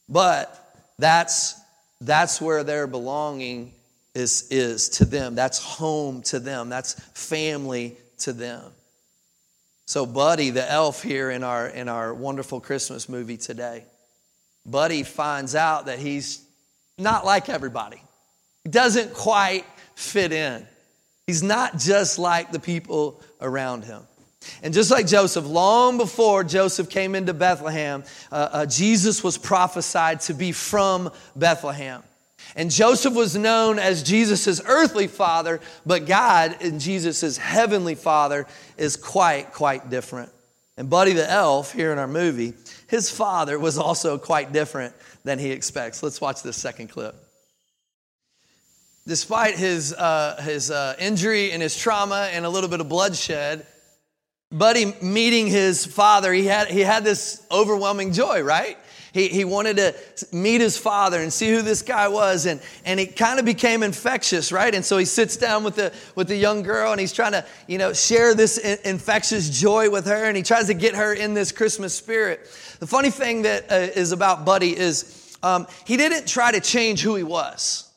but 0.10 0.84
that's, 0.98 1.60
that's 2.00 2.39
where 2.39 2.63
their 2.63 2.88
belonging 2.88 3.74
is, 4.16 4.48
is 4.50 4.89
to 4.89 5.06
them. 5.06 5.36
That's 5.36 5.62
home 5.62 6.22
to 6.24 6.39
them. 6.39 6.70
That's 6.70 6.94
family 7.13 7.98
to 8.20 8.34
them. 8.34 8.72
So, 9.88 10.06
Buddy, 10.06 10.50
the 10.50 10.70
elf 10.70 11.01
here 11.01 11.32
in 11.32 11.44
our, 11.44 11.65
in 11.65 11.88
our 11.88 12.13
wonderful 12.13 12.60
Christmas 12.60 13.08
movie 13.08 13.38
today, 13.38 13.86
Buddy 14.65 15.03
finds 15.03 15.56
out 15.56 15.86
that 15.86 15.98
he's 15.98 16.46
not 16.98 17.24
like 17.24 17.48
everybody. 17.48 18.01
He 18.65 18.70
doesn't 18.70 19.13
quite 19.13 19.65
fit 19.96 20.34
in. 20.34 20.67
He's 21.25 21.41
not 21.41 21.77
just 21.77 22.20
like 22.20 22.51
the 22.51 22.60
people 22.60 23.22
around 23.39 23.86
him. 23.86 24.01
And 24.62 24.74
just 24.74 24.91
like 24.91 25.08
Joseph, 25.08 25.46
long 25.46 25.98
before 25.98 26.44
Joseph 26.44 26.89
came 26.89 27.15
into 27.15 27.34
Bethlehem, 27.34 28.03
uh, 28.29 28.50
uh, 28.51 28.65
Jesus 28.65 29.24
was 29.24 29.38
prophesied 29.38 30.20
to 30.22 30.34
be 30.34 30.51
from 30.51 31.10
Bethlehem. 31.34 32.03
And 32.58 32.72
Joseph 32.72 33.14
was 33.14 33.36
known 33.36 33.78
as 33.78 34.02
Jesus' 34.02 34.60
earthly 34.66 35.06
father, 35.06 35.62
but 35.86 36.08
God 36.08 36.58
and 36.60 36.82
Jesus' 36.82 37.38
heavenly 37.38 37.94
father 37.94 38.48
is 38.78 38.98
quite, 38.98 39.54
quite 39.54 39.92
different. 39.92 40.32
And 40.76 40.90
Buddy 40.90 41.14
the 41.14 41.30
Elf, 41.30 41.72
here 41.72 41.92
in 41.92 42.00
our 42.00 42.08
movie, 42.08 42.56
his 42.88 43.12
father 43.12 43.60
was 43.60 43.78
also 43.78 44.18
quite 44.18 44.54
different 44.54 44.96
than 45.24 45.38
he 45.38 45.52
expects. 45.52 46.02
Let's 46.02 46.20
watch 46.20 46.42
this 46.42 46.58
second 46.58 46.88
clip. 46.88 47.16
Despite 49.06 49.56
his, 49.56 49.94
uh, 49.94 50.42
his 50.44 50.72
uh, 50.72 50.96
injury 51.00 51.52
and 51.52 51.62
his 51.62 51.78
trauma 51.78 52.28
and 52.34 52.44
a 52.44 52.50
little 52.50 52.70
bit 52.72 52.82
of 52.82 52.90
bloodshed, 52.90 53.68
Buddy 54.52 54.96
meeting 55.02 55.46
his 55.46 55.86
father, 55.86 56.34
he 56.34 56.46
had, 56.46 56.70
he 56.70 56.80
had 56.80 57.04
this 57.04 57.46
overwhelming 57.52 58.14
joy, 58.14 58.42
right? 58.42 58.80
He, 59.18 59.30
he 59.30 59.46
wanted 59.46 59.78
to 59.78 59.96
meet 60.32 60.62
his 60.62 60.78
father 60.78 61.20
and 61.20 61.34
see 61.34 61.50
who 61.50 61.64
this 61.64 61.82
guy 61.82 62.08
was. 62.08 62.46
And, 62.46 62.62
and 62.86 63.00
it 63.00 63.16
kind 63.16 63.40
of 63.40 63.46
became 63.46 63.82
infectious, 63.82 64.52
right? 64.52 64.76
And 64.76 64.86
so 64.86 65.00
he 65.00 65.06
sits 65.06 65.38
down 65.38 65.64
with 65.64 65.76
the, 65.76 65.92
with 66.14 66.28
the 66.28 66.36
young 66.36 66.62
girl 66.62 66.92
and 66.92 67.02
he's 67.02 67.14
trying 67.14 67.32
to, 67.32 67.44
you 67.66 67.80
know, 67.80 67.94
share 67.94 68.36
this 68.36 68.60
infectious 68.60 69.50
joy 69.50 69.90
with 69.90 70.06
her. 70.06 70.26
And 70.26 70.38
he 70.38 70.44
tries 70.44 70.68
to 70.68 70.76
get 70.76 70.94
her 70.94 71.14
in 71.14 71.34
this 71.34 71.52
Christmas 71.52 71.96
spirit. 71.96 72.42
The 72.80 72.86
funny 72.86 73.10
thing 73.10 73.42
that 73.42 73.72
uh, 73.72 73.76
is 73.76 74.12
about 74.12 74.46
Buddy 74.46 74.78
is 74.78 75.36
um, 75.42 75.66
he 75.86 75.98
didn't 75.98 76.28
try 76.28 76.52
to 76.52 76.60
change 76.60 77.02
who 77.02 77.16
he 77.16 77.24
was, 77.24 77.92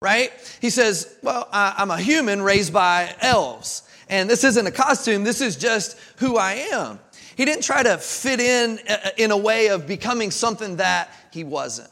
right? 0.00 0.30
He 0.60 0.70
says, 0.70 1.18
well, 1.20 1.48
I, 1.50 1.74
I'm 1.78 1.90
a 1.90 1.98
human 1.98 2.42
raised 2.42 2.72
by 2.72 3.12
elves. 3.20 3.82
And 4.08 4.28
this 4.28 4.44
isn't 4.44 4.66
a 4.66 4.70
costume, 4.70 5.24
this 5.24 5.40
is 5.40 5.56
just 5.56 5.98
who 6.16 6.36
I 6.36 6.52
am. 6.72 6.98
He 7.36 7.44
didn't 7.44 7.64
try 7.64 7.82
to 7.82 7.98
fit 7.98 8.40
in 8.40 8.78
uh, 8.88 9.10
in 9.16 9.30
a 9.30 9.36
way 9.36 9.68
of 9.68 9.86
becoming 9.86 10.30
something 10.30 10.76
that 10.76 11.10
he 11.32 11.42
wasn't. 11.44 11.90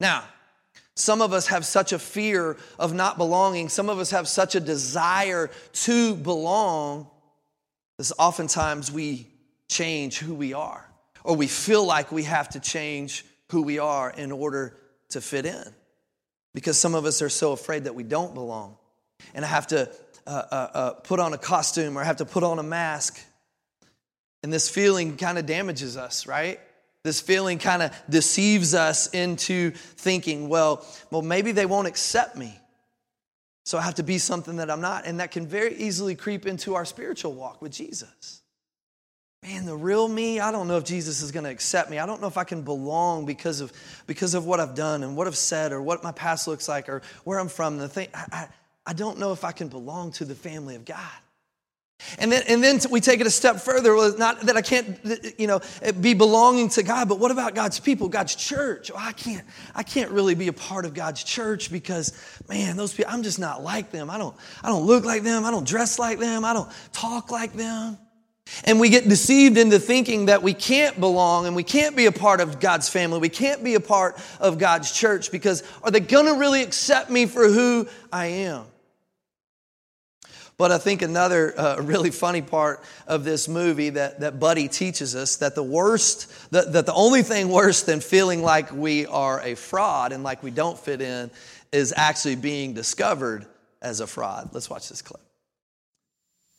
Now, 0.00 0.24
some 0.96 1.22
of 1.22 1.32
us 1.32 1.46
have 1.48 1.64
such 1.64 1.92
a 1.92 1.98
fear 1.98 2.56
of 2.78 2.92
not 2.92 3.16
belonging. 3.16 3.68
Some 3.68 3.88
of 3.88 3.98
us 3.98 4.10
have 4.10 4.28
such 4.28 4.54
a 4.54 4.60
desire 4.60 5.50
to 5.72 6.14
belong. 6.16 7.08
That 7.98 8.10
oftentimes 8.18 8.90
we 8.90 9.28
change 9.68 10.18
who 10.18 10.34
we 10.34 10.54
are, 10.54 10.86
or 11.24 11.36
we 11.36 11.46
feel 11.46 11.86
like 11.86 12.10
we 12.10 12.24
have 12.24 12.48
to 12.50 12.60
change 12.60 13.24
who 13.50 13.62
we 13.62 13.78
are 13.78 14.10
in 14.10 14.32
order 14.32 14.76
to 15.10 15.20
fit 15.20 15.46
in. 15.46 15.64
Because 16.54 16.78
some 16.78 16.94
of 16.94 17.04
us 17.04 17.22
are 17.22 17.28
so 17.28 17.52
afraid 17.52 17.84
that 17.84 17.94
we 17.94 18.02
don't 18.02 18.34
belong. 18.34 18.76
And 19.34 19.44
I 19.44 19.48
have 19.48 19.68
to 19.68 19.90
uh, 20.26 20.30
uh, 20.30 20.68
uh, 20.74 20.90
put 20.94 21.20
on 21.20 21.32
a 21.32 21.38
costume 21.38 21.98
or 21.98 22.04
have 22.04 22.16
to 22.16 22.24
put 22.24 22.42
on 22.42 22.58
a 22.58 22.62
mask 22.62 23.18
and 24.42 24.52
this 24.52 24.68
feeling 24.68 25.16
kind 25.16 25.38
of 25.38 25.46
damages 25.46 25.96
us, 25.96 26.26
right? 26.26 26.60
This 27.04 27.20
feeling 27.20 27.58
kind 27.58 27.82
of 27.82 27.92
deceives 28.08 28.74
us 28.74 29.08
into 29.08 29.70
thinking, 29.70 30.48
well, 30.48 30.86
well, 31.10 31.22
maybe 31.22 31.52
they 31.52 31.66
won't 31.66 31.88
accept 31.88 32.36
me. 32.36 32.58
So 33.64 33.78
I 33.78 33.82
have 33.82 33.96
to 33.96 34.02
be 34.02 34.18
something 34.18 34.56
that 34.56 34.70
I'm 34.70 34.80
not. 34.80 35.06
And 35.06 35.20
that 35.20 35.30
can 35.30 35.46
very 35.46 35.74
easily 35.76 36.16
creep 36.16 36.46
into 36.46 36.74
our 36.74 36.84
spiritual 36.84 37.34
walk 37.34 37.62
with 37.62 37.72
Jesus. 37.72 38.42
Man, 39.44 39.66
the 39.66 39.76
real 39.76 40.06
me, 40.06 40.38
I 40.38 40.52
don't 40.52 40.68
know 40.68 40.76
if 40.76 40.84
Jesus 40.84 41.22
is 41.22 41.32
going 41.32 41.44
to 41.44 41.50
accept 41.50 41.90
me. 41.90 41.98
I 41.98 42.06
don't 42.06 42.20
know 42.20 42.28
if 42.28 42.38
I 42.38 42.44
can 42.44 42.62
belong 42.62 43.26
because 43.26 43.60
of, 43.60 43.72
because 44.06 44.34
of 44.34 44.46
what 44.46 44.60
I've 44.60 44.76
done 44.76 45.02
and 45.02 45.16
what 45.16 45.26
I've 45.26 45.36
said 45.36 45.72
or 45.72 45.82
what 45.82 46.04
my 46.04 46.12
past 46.12 46.46
looks 46.46 46.68
like 46.68 46.88
or 46.88 47.02
where 47.24 47.40
I'm 47.40 47.48
from. 47.48 47.78
The 47.78 47.88
thing, 47.88 48.08
I, 48.14 48.24
I, 48.32 48.48
I 48.86 48.92
don't 48.92 49.18
know 49.18 49.32
if 49.32 49.44
I 49.44 49.52
can 49.52 49.68
belong 49.68 50.12
to 50.12 50.24
the 50.24 50.34
family 50.34 50.74
of 50.74 50.84
God. 50.84 50.98
And 52.18 52.30
then, 52.32 52.42
and 52.48 52.62
then 52.62 52.80
we 52.90 53.00
take 53.00 53.20
it 53.20 53.26
a 53.26 53.30
step 53.30 53.60
further. 53.60 53.94
Well, 53.94 54.16
not 54.18 54.40
that 54.42 54.56
I 54.56 54.62
can't, 54.62 54.98
you 55.38 55.46
know, 55.46 55.60
be 56.00 56.14
belonging 56.14 56.68
to 56.70 56.82
God, 56.82 57.08
but 57.08 57.18
what 57.18 57.30
about 57.30 57.54
God's 57.54 57.78
people, 57.78 58.08
God's 58.08 58.34
church? 58.34 58.90
Oh, 58.92 58.98
I 58.98 59.12
can't, 59.12 59.44
I 59.74 59.82
can't 59.82 60.10
really 60.10 60.34
be 60.34 60.48
a 60.48 60.52
part 60.52 60.84
of 60.84 60.94
God's 60.94 61.22
church 61.22 61.70
because, 61.70 62.12
man, 62.48 62.76
those 62.76 62.92
people, 62.92 63.12
I'm 63.12 63.22
just 63.22 63.38
not 63.38 63.62
like 63.62 63.90
them. 63.92 64.10
I 64.10 64.18
don't, 64.18 64.36
I 64.62 64.68
don't 64.68 64.84
look 64.84 65.04
like 65.04 65.22
them. 65.22 65.44
I 65.44 65.50
don't 65.50 65.66
dress 65.66 65.98
like 65.98 66.18
them. 66.18 66.44
I 66.44 66.52
don't 66.52 66.70
talk 66.92 67.30
like 67.30 67.52
them. 67.52 67.98
And 68.64 68.80
we 68.80 68.88
get 68.88 69.08
deceived 69.08 69.56
into 69.56 69.78
thinking 69.78 70.26
that 70.26 70.42
we 70.42 70.52
can't 70.52 70.98
belong 70.98 71.46
and 71.46 71.54
we 71.54 71.62
can't 71.62 71.96
be 71.96 72.06
a 72.06 72.12
part 72.12 72.40
of 72.40 72.58
God's 72.58 72.88
family. 72.88 73.20
We 73.20 73.28
can't 73.28 73.62
be 73.62 73.76
a 73.76 73.80
part 73.80 74.20
of 74.40 74.58
God's 74.58 74.90
church 74.90 75.30
because 75.30 75.62
are 75.82 75.90
they 75.90 76.00
going 76.00 76.26
to 76.26 76.34
really 76.34 76.62
accept 76.62 77.08
me 77.08 77.26
for 77.26 77.48
who 77.48 77.86
I 78.12 78.26
am? 78.26 78.64
But 80.62 80.70
I 80.70 80.78
think 80.78 81.02
another 81.02 81.58
uh, 81.58 81.78
really 81.80 82.12
funny 82.12 82.40
part 82.40 82.84
of 83.08 83.24
this 83.24 83.48
movie 83.48 83.90
that, 83.90 84.20
that 84.20 84.38
Buddy 84.38 84.68
teaches 84.68 85.16
us 85.16 85.34
that 85.38 85.56
the 85.56 85.62
worst, 85.64 86.52
that, 86.52 86.72
that 86.74 86.86
the 86.86 86.94
only 86.94 87.24
thing 87.24 87.48
worse 87.48 87.82
than 87.82 87.98
feeling 87.98 88.44
like 88.44 88.70
we 88.70 89.04
are 89.06 89.40
a 89.40 89.56
fraud 89.56 90.12
and 90.12 90.22
like 90.22 90.40
we 90.44 90.52
don't 90.52 90.78
fit 90.78 91.00
in 91.00 91.32
is 91.72 91.92
actually 91.96 92.36
being 92.36 92.74
discovered 92.74 93.44
as 93.80 93.98
a 93.98 94.06
fraud. 94.06 94.50
Let's 94.52 94.70
watch 94.70 94.88
this 94.88 95.02
clip. 95.02 95.20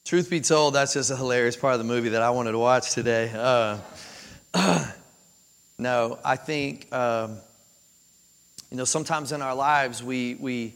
Truth 0.04 0.30
be 0.30 0.42
told, 0.42 0.74
that's 0.74 0.96
just 0.96 1.10
a 1.10 1.16
hilarious 1.16 1.56
part 1.56 1.72
of 1.72 1.80
the 1.80 1.86
movie 1.86 2.10
that 2.10 2.22
I 2.22 2.32
wanted 2.32 2.52
to 2.52 2.60
watch 2.60 2.92
today. 2.92 3.32
Uh, 3.34 3.78
no, 5.78 6.20
I 6.26 6.36
think, 6.36 6.94
um, 6.94 7.38
you 8.70 8.76
know, 8.76 8.84
sometimes 8.84 9.32
in 9.32 9.42
our 9.42 9.56
lives 9.56 10.04
we, 10.04 10.36
we, 10.36 10.74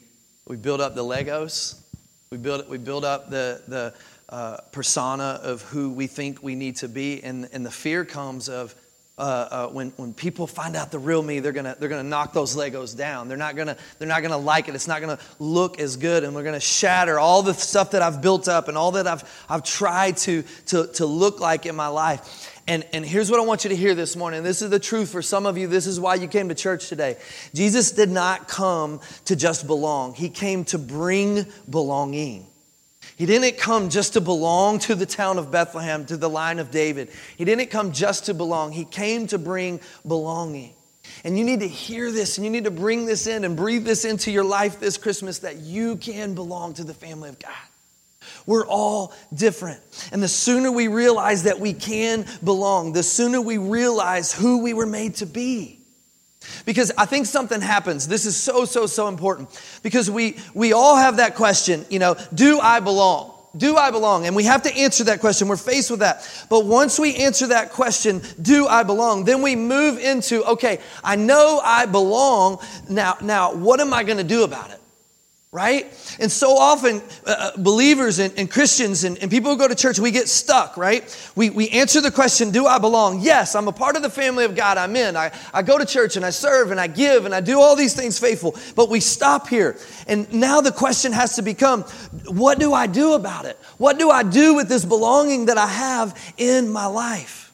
we 0.48 0.56
build 0.56 0.80
up 0.80 0.96
the 0.96 1.04
Legos 1.04 1.84
we 2.30 2.38
build, 2.38 2.68
we 2.70 2.78
build 2.78 3.06
up 3.06 3.30
the, 3.30 3.62
the 3.68 3.94
uh, 4.30 4.58
persona 4.72 5.40
of 5.42 5.62
who 5.62 5.92
we 5.92 6.08
think 6.08 6.44
we 6.44 6.56
need 6.56 6.76
to 6.78 6.90
be, 6.90 7.24
and, 7.24 7.48
and 7.54 7.66
the 7.66 7.72
fear 7.72 8.04
comes 8.04 8.50
of 8.50 8.76
uh, 9.18 9.22
uh, 9.50 9.68
when, 9.70 9.90
when 9.92 10.14
people 10.14 10.46
find 10.46 10.76
out 10.76 10.92
the 10.92 11.00
real 11.00 11.24
me, 11.24 11.40
they're 11.40 11.52
gonna, 11.52 11.76
they're 11.80 11.90
gonna 11.90 12.04
knock 12.04 12.34
those 12.34 12.56
Legos 12.56 12.96
down. 12.96 13.28
They're 13.28 13.38
not 13.38 13.56
gonna, 13.56 13.76
they're 13.98 14.08
not 14.08 14.22
gonna 14.22 14.38
like 14.38 14.68
it. 14.68 14.76
It's 14.76 14.88
not 14.88 15.02
gonna 15.02 15.18
look 15.40 15.80
as 15.80 15.98
good, 15.98 16.24
and 16.24 16.36
we're 16.36 16.44
gonna 16.44 16.60
shatter 16.60 17.18
all 17.18 17.42
the 17.42 17.54
stuff 17.54 17.92
that 17.92 18.04
I've 18.04 18.22
built 18.22 18.48
up 18.48 18.68
and 18.68 18.78
all 18.78 18.92
that 18.92 19.08
I've, 19.08 19.24
I've 19.50 19.64
tried 19.64 20.18
to, 20.18 20.44
to, 20.68 20.88
to 20.88 21.06
look 21.08 21.40
like 21.40 21.66
in 21.66 21.76
my 21.76 21.88
life. 21.88 22.57
And, 22.68 22.86
and 22.92 23.06
here's 23.06 23.32
what 23.32 23.40
I 23.40 23.46
want 23.46 23.64
you 23.64 23.70
to 23.70 23.76
hear 23.76 23.96
this 23.96 24.18
morning. 24.18 24.44
This 24.44 24.62
is 24.62 24.70
the 24.70 24.80
truth 24.80 25.10
for 25.10 25.22
some 25.22 25.46
of 25.46 25.58
you. 25.58 25.68
This 25.68 25.88
is 25.88 26.00
why 26.00 26.16
you 26.16 26.28
came 26.28 26.50
to 26.50 26.56
church 26.56 26.90
today. 26.90 27.16
Jesus 27.54 27.92
did 27.92 28.10
not 28.10 28.50
come 28.50 29.00
to 29.26 29.36
just 29.36 29.68
belong, 29.68 30.14
He 30.14 30.30
came 30.30 30.66
to 30.66 30.78
bring 30.78 31.46
belonging. 31.70 32.46
He 33.16 33.26
didn't 33.26 33.58
come 33.58 33.90
just 33.90 34.14
to 34.14 34.22
belong 34.22 34.78
to 34.80 34.94
the 34.94 35.08
town 35.08 35.40
of 35.40 35.50
Bethlehem, 35.50 36.06
to 36.06 36.18
the 36.18 36.30
line 36.30 36.60
of 36.60 36.70
David. 36.70 37.10
He 37.36 37.46
didn't 37.46 37.72
come 37.72 37.92
just 37.92 38.26
to 38.26 38.36
belong. 38.36 38.74
He 38.74 38.86
came 38.86 39.26
to 39.28 39.40
bring 39.40 39.80
belonging. 40.06 40.74
And 41.24 41.36
you 41.36 41.44
need 41.44 41.62
to 41.62 41.68
hear 41.68 42.12
this 42.12 42.38
and 42.38 42.46
you 42.46 42.52
need 42.52 42.66
to 42.66 42.72
bring 42.72 43.08
this 43.08 43.26
in 43.26 43.44
and 43.44 43.56
breathe 43.56 43.86
this 43.86 44.06
into 44.06 44.30
your 44.30 44.44
life 44.44 44.80
this 44.80 44.98
Christmas 44.98 45.40
that 45.40 45.58
you 45.58 45.96
can 45.96 46.36
belong 46.36 46.76
to 46.76 46.84
the 46.84 46.94
family 46.94 47.30
of 47.30 47.40
God. 47.40 47.52
We're 48.48 48.66
all 48.66 49.14
different. 49.34 49.82
And 50.12 50.24
the 50.24 50.28
sooner 50.28 50.72
we 50.72 50.88
realize 50.88 51.44
that 51.44 51.60
we 51.60 51.74
can 51.74 52.26
belong, 52.44 52.94
the 52.94 53.04
sooner 53.04 53.40
we 53.40 53.60
realize 53.60 54.34
who 54.34 54.64
we 54.64 54.74
were 54.74 54.88
made 54.88 55.16
to 55.16 55.28
be. 55.28 55.82
Because 56.66 56.92
I 56.98 57.06
think 57.06 57.26
something 57.26 57.60
happens. 57.60 58.08
This 58.08 58.26
is 58.26 58.38
so, 58.38 58.64
so, 58.64 58.88
so 58.88 59.10
important. 59.10 59.50
Because 59.84 60.10
we, 60.10 60.38
we 60.54 60.72
all 60.72 60.96
have 60.96 61.18
that 61.18 61.36
question, 61.36 61.86
you 61.90 62.00
know, 62.00 62.16
do 62.34 62.60
I 62.60 62.80
belong? 62.80 63.34
Do 63.58 63.76
I 63.76 63.92
belong? 63.92 64.26
And 64.26 64.36
we 64.36 64.44
have 64.44 64.64
to 64.64 64.74
answer 64.74 65.04
that 65.06 65.20
question. 65.20 65.50
We're 65.50 65.58
faced 65.58 65.92
with 65.92 66.00
that. 66.00 66.28
But 66.50 66.66
once 66.66 66.98
we 66.98 67.16
answer 67.16 67.48
that 67.48 67.72
question, 67.72 68.22
do 68.42 68.66
I 68.68 68.84
belong? 68.84 69.26
Then 69.26 69.42
we 69.42 69.58
move 69.58 70.00
into, 70.00 70.44
okay, 70.46 70.80
I 71.04 71.18
know 71.18 71.60
I 71.62 71.86
belong. 71.86 72.60
Now, 72.90 73.18
now 73.22 73.54
what 73.54 73.82
am 73.82 73.94
I 73.94 74.04
going 74.04 74.20
to 74.20 74.24
do 74.24 74.44
about 74.44 74.72
it? 74.72 74.80
Right? 75.52 75.86
And 76.20 76.30
so 76.30 76.58
often, 76.58 77.02
uh, 77.26 77.32
uh, 77.32 77.52
believers 77.58 78.20
and, 78.20 78.34
and 78.38 78.52
Christians 78.52 79.06
and, 79.06 79.18
and, 79.20 79.32
people 79.32 79.50
who 79.50 79.58
go 79.58 79.68
to 79.68 79.76
church, 79.76 79.98
we 79.98 80.12
get 80.12 80.28
stuck, 80.28 80.76
right? 80.76 81.32
We, 81.36 81.50
we 81.50 81.70
answer 81.70 82.02
the 82.02 82.12
question, 82.12 82.52
Do 82.52 82.68
I 82.68 82.80
belong? 82.80 83.22
Yes, 83.22 83.56
I'm 83.56 83.70
a 83.70 83.72
part 83.72 83.96
of 83.96 84.02
the 84.02 84.10
family 84.10 84.44
of 84.44 84.56
God. 84.56 84.78
I'm 84.78 84.96
in. 84.98 85.16
I, 85.16 85.32
I 85.54 85.62
go 85.62 85.78
to 85.78 85.86
church 85.86 86.18
and 86.18 86.26
I 86.26 86.32
serve 86.32 86.72
and 86.72 86.80
I 86.80 86.88
give 86.88 87.26
and 87.26 87.34
I 87.34 87.40
do 87.40 87.62
all 87.62 87.78
these 87.78 87.96
things 87.96 88.20
faithful. 88.20 88.56
But 88.76 88.90
we 88.90 89.00
stop 89.00 89.48
here. 89.48 89.78
And 90.06 90.32
now 90.34 90.60
the 90.60 90.72
question 90.72 91.14
has 91.14 91.38
to 91.38 91.42
become, 91.42 91.84
What 92.28 92.60
do 92.60 92.74
I 92.74 92.88
do 92.88 93.14
about 93.14 93.46
it? 93.46 93.58
What 93.78 93.98
do 93.98 94.10
I 94.10 94.24
do 94.24 94.54
with 94.54 94.68
this 94.68 94.84
belonging 94.84 95.46
that 95.46 95.58
I 95.58 95.68
have 95.68 96.34
in 96.38 96.68
my 96.70 96.88
life? 96.88 97.54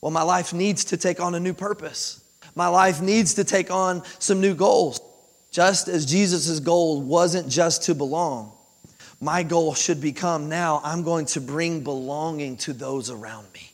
Well, 0.00 0.10
my 0.10 0.22
life 0.22 0.52
needs 0.52 0.86
to 0.86 0.96
take 0.96 1.20
on 1.20 1.36
a 1.36 1.40
new 1.40 1.54
purpose. 1.54 2.22
My 2.56 2.68
life 2.68 3.00
needs 3.00 3.34
to 3.34 3.44
take 3.44 3.70
on 3.70 4.02
some 4.18 4.40
new 4.40 4.54
goals. 4.54 5.00
Just 5.54 5.86
as 5.86 6.04
Jesus' 6.04 6.58
goal 6.58 7.00
wasn't 7.00 7.48
just 7.48 7.84
to 7.84 7.94
belong, 7.94 8.50
my 9.20 9.44
goal 9.44 9.72
should 9.72 10.00
become 10.00 10.48
now 10.48 10.80
I'm 10.82 11.04
going 11.04 11.26
to 11.26 11.40
bring 11.40 11.84
belonging 11.84 12.56
to 12.56 12.72
those 12.72 13.08
around 13.08 13.46
me. 13.54 13.70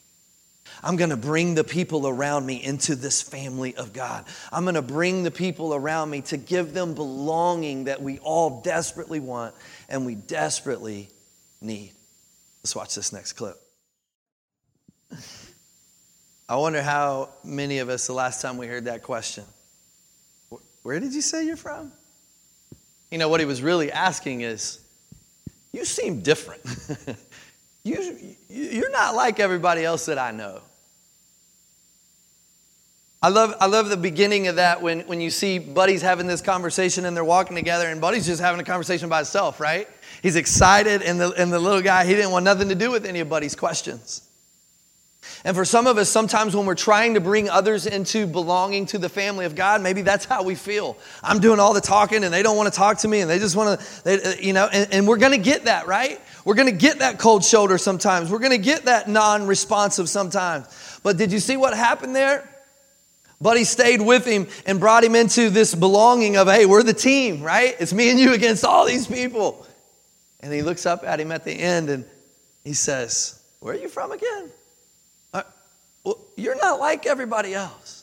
I'm 0.85 0.97
going 0.97 1.09
to 1.09 1.17
bring 1.17 1.55
the 1.55 1.65
people 1.65 2.07
around 2.07 2.45
me 2.45 2.63
into 2.63 2.95
this 2.95 3.23
family 3.23 3.75
of 3.77 3.95
God. 3.95 4.27
I'm 4.53 4.65
going 4.65 4.75
to 4.75 4.83
bring 4.83 5.23
the 5.23 5.31
people 5.31 5.75
around 5.75 6.11
me 6.11 6.21
to 6.23 6.37
give 6.37 6.75
them 6.75 6.93
belonging 6.93 7.85
that 7.85 8.03
we 8.03 8.19
all 8.19 8.61
desperately 8.61 9.21
want 9.21 9.55
and 9.89 10.05
we 10.05 10.17
desperately 10.17 11.09
need. 11.63 11.93
Let's 12.63 12.77
watch 12.77 12.95
this 12.95 13.11
next 13.11 13.33
clip. 13.33 13.57
I 16.47 16.57
wonder 16.57 16.83
how 16.83 17.31
many 17.43 17.79
of 17.79 17.89
us, 17.89 18.07
the 18.07 18.13
last 18.13 18.43
time 18.43 18.59
we 18.59 18.67
heard 18.67 18.85
that 18.85 19.03
question, 19.03 19.45
where 20.91 20.99
did 20.99 21.15
you 21.15 21.21
say 21.21 21.47
you're 21.47 21.57
from? 21.57 21.93
You 23.13 23.19
know, 23.19 23.29
what 23.29 23.39
he 23.39 23.47
was 23.47 23.63
really 23.63 23.93
asking 23.93 24.41
is, 24.41 24.81
you 25.73 25.85
seem 25.85 26.21
different. 26.21 26.63
you, 27.85 28.35
you're 28.49 28.91
not 28.91 29.15
like 29.15 29.39
everybody 29.39 29.85
else 29.85 30.07
that 30.07 30.19
I 30.19 30.33
know. 30.33 30.63
I 33.23 33.29
love, 33.29 33.55
I 33.61 33.67
love 33.67 33.89
the 33.89 33.97
beginning 33.97 34.49
of 34.49 34.57
that 34.57 34.83
when, 34.83 35.03
when 35.03 35.21
you 35.21 35.31
see 35.31 35.61
Buddy's 35.61 36.03
having 36.03 36.27
this 36.27 36.41
conversation 36.41 37.05
and 37.05 37.17
they're 37.17 37.23
walking 37.23 37.55
together 37.55 37.87
and 37.87 38.01
buddy's 38.01 38.27
just 38.27 38.41
having 38.41 38.61
a 38.61 38.65
conversation 38.65 39.09
by 39.09 39.19
himself, 39.19 39.61
right? 39.61 39.87
He's 40.25 40.35
excited 40.35 41.03
and 41.03 41.21
the, 41.21 41.33
and 41.41 41.53
the 41.53 41.61
little 41.61 41.83
guy, 41.83 42.05
he 42.05 42.17
didn't 42.17 42.33
want 42.33 42.45
nothing 42.45 42.69
to 42.69 42.75
do 42.75 42.91
with 42.91 43.07
any 43.07 43.21
of 43.21 43.29
buddy's 43.29 43.55
questions. 43.55 44.29
And 45.45 45.57
for 45.57 45.65
some 45.65 45.87
of 45.87 45.99
us, 45.99 46.09
sometimes 46.09 46.55
when 46.55 46.67
we're 46.67 46.75
trying 46.75 47.15
to 47.15 47.21
bring 47.21 47.49
others 47.49 47.87
into 47.87 48.27
belonging 48.27 48.87
to 48.87 48.99
the 48.99 49.09
family 49.09 49.45
of 49.45 49.55
God, 49.55 49.83
maybe 49.83 50.03
that's 50.03 50.25
how 50.25 50.43
we 50.43 50.55
feel. 50.55 50.97
I'm 51.23 51.41
doing 51.41 51.61
all 51.61 51.73
the 51.73 51.81
talking 51.81 52.25
and 52.25 52.33
they 52.33 52.43
don't 52.43 52.57
want 52.57 52.73
to 52.73 52.77
talk 52.77 52.99
to 52.99 53.09
me 53.09 53.21
and 53.21 53.31
they 53.31 53.39
just 53.39 53.57
want 53.57 53.81
to, 53.81 54.31
uh, 54.31 54.33
you 54.41 54.53
know, 54.53 54.69
and, 54.71 54.93
and 54.93 55.09
we're 55.09 55.19
going 55.19 55.33
to 55.33 55.39
get 55.39 55.65
that, 55.65 55.87
right? 55.87 56.21
We're 56.45 56.55
going 56.55 56.69
to 56.69 56.77
get 56.77 56.99
that 56.99 57.19
cold 57.19 57.45
shoulder 57.45 57.79
sometimes. 57.79 58.31
We're 58.31 58.39
going 58.39 58.51
to 58.53 58.59
get 58.59 58.85
that 58.85 59.09
non 59.09 59.47
responsive 59.47 60.09
sometimes. 60.09 61.01
But 61.03 61.17
did 61.17 61.33
you 61.33 61.39
see 61.39 61.57
what 61.57 61.75
happened 61.75 62.15
there? 62.15 62.49
Buddy 63.43 63.65
stayed 63.65 64.03
with 64.03 64.27
him 64.27 64.49
and 64.67 64.79
brought 64.79 65.03
him 65.03 65.15
into 65.15 65.49
this 65.49 65.75
belonging 65.75 66.37
of, 66.37 66.47
hey, 66.47 66.67
we're 66.67 66.83
the 66.83 66.93
team, 66.93 67.43
right? 67.43 67.75
It's 67.81 67.93
me 67.93 68.11
and 68.11 68.21
you 68.21 68.35
against 68.35 68.67
all 68.67 68.85
these 68.85 69.07
people. 69.07 69.67
And 70.41 70.53
he 70.53 70.61
looks 70.61 70.85
up 70.85 71.05
at 71.05 71.21
him 71.21 71.33
at 71.33 71.45
the 71.45 71.53
end 71.53 71.89
and 71.89 72.05
he 72.65 72.75
says, 72.75 73.41
Where 73.61 73.75
are 73.75 73.79
you 73.79 73.89
from 73.89 74.13
again? 74.13 74.51
Well, 76.05 76.19
you're 76.37 76.57
not 76.57 76.81
like 76.81 77.07
everybody 77.07 77.55
else. 77.55 78.01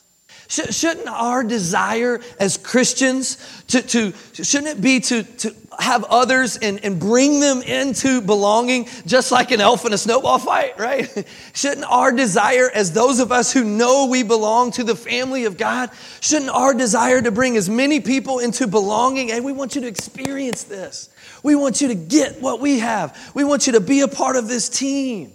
Shouldn't 0.48 1.08
our 1.08 1.44
desire 1.44 2.20
as 2.40 2.56
Christians 2.56 3.36
to, 3.68 3.82
to 3.82 4.12
shouldn't 4.32 4.78
it 4.78 4.80
be 4.80 4.98
to, 5.00 5.22
to 5.22 5.54
have 5.78 6.04
others 6.04 6.56
and, 6.56 6.82
and 6.82 6.98
bring 6.98 7.40
them 7.40 7.60
into 7.60 8.22
belonging 8.22 8.88
just 9.04 9.30
like 9.30 9.50
an 9.50 9.60
elf 9.60 9.84
in 9.84 9.92
a 9.92 9.98
snowball 9.98 10.38
fight, 10.38 10.78
right? 10.78 11.26
shouldn't 11.52 11.84
our 11.84 12.12
desire 12.12 12.70
as 12.74 12.92
those 12.92 13.20
of 13.20 13.30
us 13.30 13.52
who 13.52 13.62
know 13.62 14.06
we 14.06 14.22
belong 14.22 14.70
to 14.72 14.84
the 14.84 14.96
family 14.96 15.44
of 15.44 15.58
God, 15.58 15.90
shouldn't 16.22 16.50
our 16.50 16.72
desire 16.72 17.20
to 17.20 17.30
bring 17.30 17.58
as 17.58 17.68
many 17.68 18.00
people 18.00 18.38
into 18.38 18.66
belonging? 18.66 19.30
And 19.30 19.44
we 19.44 19.52
want 19.52 19.74
you 19.74 19.82
to 19.82 19.86
experience 19.86 20.64
this. 20.64 21.10
We 21.42 21.56
want 21.56 21.82
you 21.82 21.88
to 21.88 21.94
get 21.94 22.40
what 22.40 22.58
we 22.58 22.78
have. 22.78 23.32
We 23.34 23.44
want 23.44 23.66
you 23.66 23.74
to 23.74 23.80
be 23.80 24.00
a 24.00 24.08
part 24.08 24.36
of 24.36 24.48
this 24.48 24.70
team. 24.70 25.34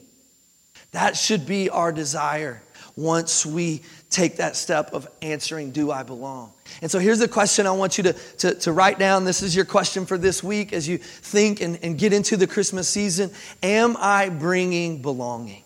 That 0.93 1.17
should 1.17 1.45
be 1.45 1.69
our 1.69 1.91
desire 1.91 2.62
once 2.95 3.45
we 3.45 3.81
take 4.09 4.38
that 4.38 4.55
step 4.55 4.93
of 4.93 5.07
answering, 5.21 5.71
Do 5.71 5.91
I 5.91 6.03
belong? 6.03 6.53
And 6.81 6.89
so 6.89 7.00
here's 7.00 7.19
the 7.19 7.27
question 7.27 7.67
I 7.67 7.71
want 7.71 7.97
you 7.97 8.05
to, 8.05 8.13
to, 8.13 8.55
to, 8.55 8.71
write 8.71 9.00
down. 9.00 9.25
This 9.25 9.41
is 9.41 9.55
your 9.55 9.65
question 9.65 10.05
for 10.05 10.17
this 10.17 10.43
week 10.43 10.71
as 10.71 10.88
you 10.88 10.97
think 11.00 11.62
and, 11.62 11.79
and 11.83 11.97
get 11.97 12.13
into 12.13 12.38
the 12.38 12.47
Christmas 12.47 12.88
season. 12.88 13.31
Am 13.62 13.97
I 13.97 14.29
bringing 14.29 15.01
belonging? 15.01 15.63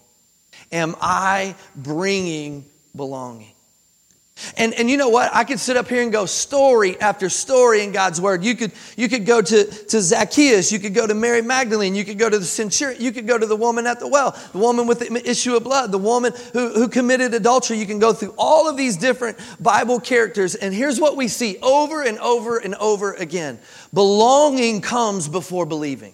Am 0.72 0.96
I 1.01 1.55
bringing 1.75 2.65
belonging? 2.96 3.53
And, 4.56 4.74
and 4.74 4.89
you 4.89 4.98
know 4.98 5.10
what? 5.10 5.34
I 5.34 5.43
could 5.43 5.60
sit 5.60 5.78
up 5.78 5.88
here 5.88 6.02
and 6.02 6.12
go 6.12 6.26
story 6.26 7.00
after 7.00 7.30
story 7.30 7.84
in 7.84 7.91
God's 7.91 8.21
word. 8.21 8.43
You 8.43 8.56
could, 8.56 8.71
you 8.95 9.10
could 9.10 9.26
go 9.26 9.41
to, 9.41 9.65
to 9.65 10.02
Zacchaeus. 10.02 10.71
You 10.71 10.80
could 10.80 10.93
go 10.93 11.08
to 11.08 11.13
Mary 11.13 11.41
Magdalene. 11.41 11.95
You 11.95 12.06
could 12.06 12.19
go 12.19 12.30
to 12.30 12.38
the 12.38 12.45
centurion. 12.45 13.02
You 13.02 13.12
could 13.12 13.28
go 13.28 13.38
to 13.38 13.45
the 13.45 13.56
woman 13.56 13.88
at 13.88 14.00
the 14.00 14.08
well, 14.08 14.38
the 14.52 14.60
woman 14.60 14.88
with 14.88 15.00
the 15.00 15.30
issue 15.30 15.56
of 15.56 15.63
blood, 15.63 15.91
the 15.91 15.97
woman 15.97 16.34
who, 16.54 16.69
who 16.69 16.88
committed 16.88 17.34
adultery. 17.34 17.78
You 17.78 17.86
can 17.86 18.00
go 18.00 18.13
through 18.13 18.36
all 18.38 18.69
of 18.69 18.78
these 18.78 18.97
different 18.97 19.38
Bible 19.60 20.00
characters. 20.00 20.56
And 20.56 20.73
here's 20.73 21.00
what 21.00 21.15
we 21.15 21.28
see 21.28 21.58
over 21.62 22.04
and 22.04 22.17
over 22.19 22.58
and 22.58 22.76
over 22.76 23.13
again 23.13 23.60
belonging 23.93 24.82
comes 24.82 25.28
before 25.28 25.65
believing. 25.65 26.13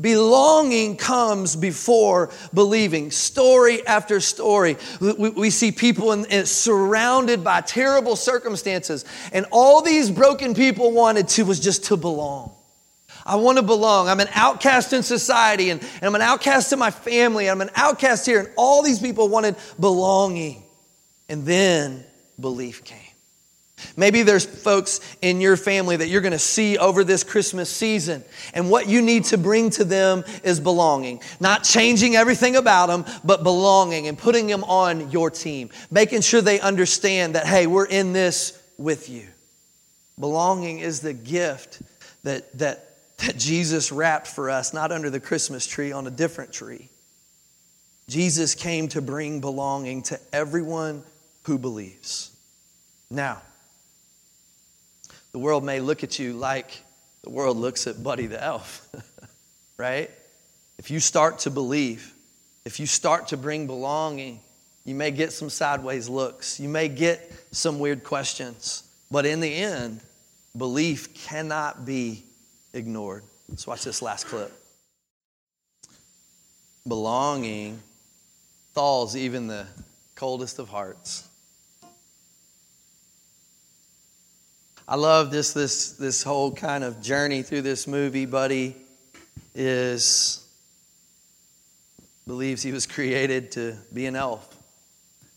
Belonging 0.00 0.96
comes 0.96 1.56
before 1.56 2.30
believing. 2.54 3.10
Story 3.10 3.86
after 3.86 4.20
story. 4.20 4.76
We, 5.00 5.30
we 5.30 5.50
see 5.50 5.72
people 5.72 6.12
in, 6.12 6.24
in, 6.26 6.46
surrounded 6.46 7.44
by 7.44 7.60
terrible 7.60 8.16
circumstances, 8.16 9.04
and 9.32 9.46
all 9.50 9.82
these 9.82 10.10
broken 10.10 10.54
people 10.54 10.92
wanted 10.92 11.28
to 11.28 11.44
was 11.44 11.60
just 11.60 11.84
to 11.86 11.96
belong. 11.96 12.54
I 13.26 13.36
want 13.36 13.58
to 13.58 13.62
belong. 13.62 14.08
I'm 14.08 14.20
an 14.20 14.30
outcast 14.34 14.92
in 14.92 15.02
society, 15.02 15.70
and, 15.70 15.80
and 15.82 16.04
I'm 16.04 16.14
an 16.14 16.22
outcast 16.22 16.72
in 16.72 16.78
my 16.78 16.90
family, 16.90 17.50
I'm 17.50 17.60
an 17.60 17.70
outcast 17.74 18.24
here, 18.24 18.40
and 18.40 18.48
all 18.56 18.82
these 18.82 18.98
people 18.98 19.28
wanted 19.28 19.56
belonging. 19.78 20.62
And 21.28 21.44
then 21.44 22.04
belief 22.40 22.84
came. 22.84 23.09
Maybe 23.96 24.22
there's 24.22 24.44
folks 24.44 25.00
in 25.22 25.40
your 25.40 25.56
family 25.56 25.96
that 25.96 26.08
you're 26.08 26.20
going 26.20 26.32
to 26.32 26.38
see 26.38 26.78
over 26.78 27.04
this 27.04 27.24
Christmas 27.24 27.70
season, 27.70 28.24
and 28.54 28.70
what 28.70 28.88
you 28.88 29.02
need 29.02 29.24
to 29.26 29.38
bring 29.38 29.70
to 29.70 29.84
them 29.84 30.24
is 30.42 30.60
belonging. 30.60 31.20
Not 31.40 31.64
changing 31.64 32.16
everything 32.16 32.56
about 32.56 32.86
them, 32.86 33.04
but 33.24 33.42
belonging 33.42 34.06
and 34.06 34.16
putting 34.16 34.46
them 34.46 34.64
on 34.64 35.10
your 35.10 35.30
team. 35.30 35.70
Making 35.90 36.20
sure 36.20 36.40
they 36.40 36.60
understand 36.60 37.34
that, 37.34 37.46
hey, 37.46 37.66
we're 37.66 37.86
in 37.86 38.12
this 38.12 38.60
with 38.78 39.08
you. 39.08 39.26
Belonging 40.18 40.80
is 40.80 41.00
the 41.00 41.12
gift 41.12 41.80
that, 42.24 42.56
that, 42.58 42.96
that 43.18 43.36
Jesus 43.36 43.90
wrapped 43.90 44.26
for 44.26 44.50
us, 44.50 44.72
not 44.74 44.92
under 44.92 45.10
the 45.10 45.20
Christmas 45.20 45.66
tree, 45.66 45.92
on 45.92 46.06
a 46.06 46.10
different 46.10 46.52
tree. 46.52 46.88
Jesus 48.08 48.54
came 48.54 48.88
to 48.88 49.00
bring 49.00 49.40
belonging 49.40 50.02
to 50.02 50.18
everyone 50.32 51.04
who 51.44 51.58
believes. 51.58 52.34
Now, 53.08 53.40
the 55.32 55.38
world 55.38 55.64
may 55.64 55.80
look 55.80 56.02
at 56.04 56.18
you 56.18 56.32
like 56.32 56.82
the 57.22 57.30
world 57.30 57.56
looks 57.56 57.86
at 57.86 58.02
Buddy 58.02 58.26
the 58.26 58.42
Elf, 58.42 58.88
right? 59.76 60.10
If 60.78 60.90
you 60.90 61.00
start 61.00 61.40
to 61.40 61.50
believe, 61.50 62.14
if 62.64 62.80
you 62.80 62.86
start 62.86 63.28
to 63.28 63.36
bring 63.36 63.66
belonging, 63.66 64.40
you 64.84 64.94
may 64.94 65.10
get 65.10 65.32
some 65.32 65.50
sideways 65.50 66.08
looks. 66.08 66.58
You 66.58 66.68
may 66.68 66.88
get 66.88 67.30
some 67.52 67.78
weird 67.78 68.02
questions. 68.02 68.84
But 69.10 69.26
in 69.26 69.40
the 69.40 69.54
end, 69.54 70.00
belief 70.56 71.14
cannot 71.14 71.84
be 71.84 72.24
ignored. 72.72 73.22
Let's 73.48 73.66
watch 73.66 73.84
this 73.84 74.00
last 74.00 74.26
clip. 74.26 74.52
Belonging 76.88 77.80
thaws 78.72 79.16
even 79.16 79.46
the 79.46 79.66
coldest 80.14 80.58
of 80.58 80.68
hearts. 80.68 81.28
I 84.90 84.96
love 84.96 85.30
this 85.30 85.52
this 85.52 85.92
this 85.92 86.24
whole 86.24 86.50
kind 86.50 86.82
of 86.82 87.00
journey 87.00 87.44
through 87.44 87.62
this 87.62 87.86
movie. 87.86 88.26
Buddy 88.26 88.74
is 89.54 90.44
believes 92.26 92.60
he 92.60 92.72
was 92.72 92.88
created 92.88 93.52
to 93.52 93.76
be 93.92 94.06
an 94.06 94.16
elf. 94.16 94.50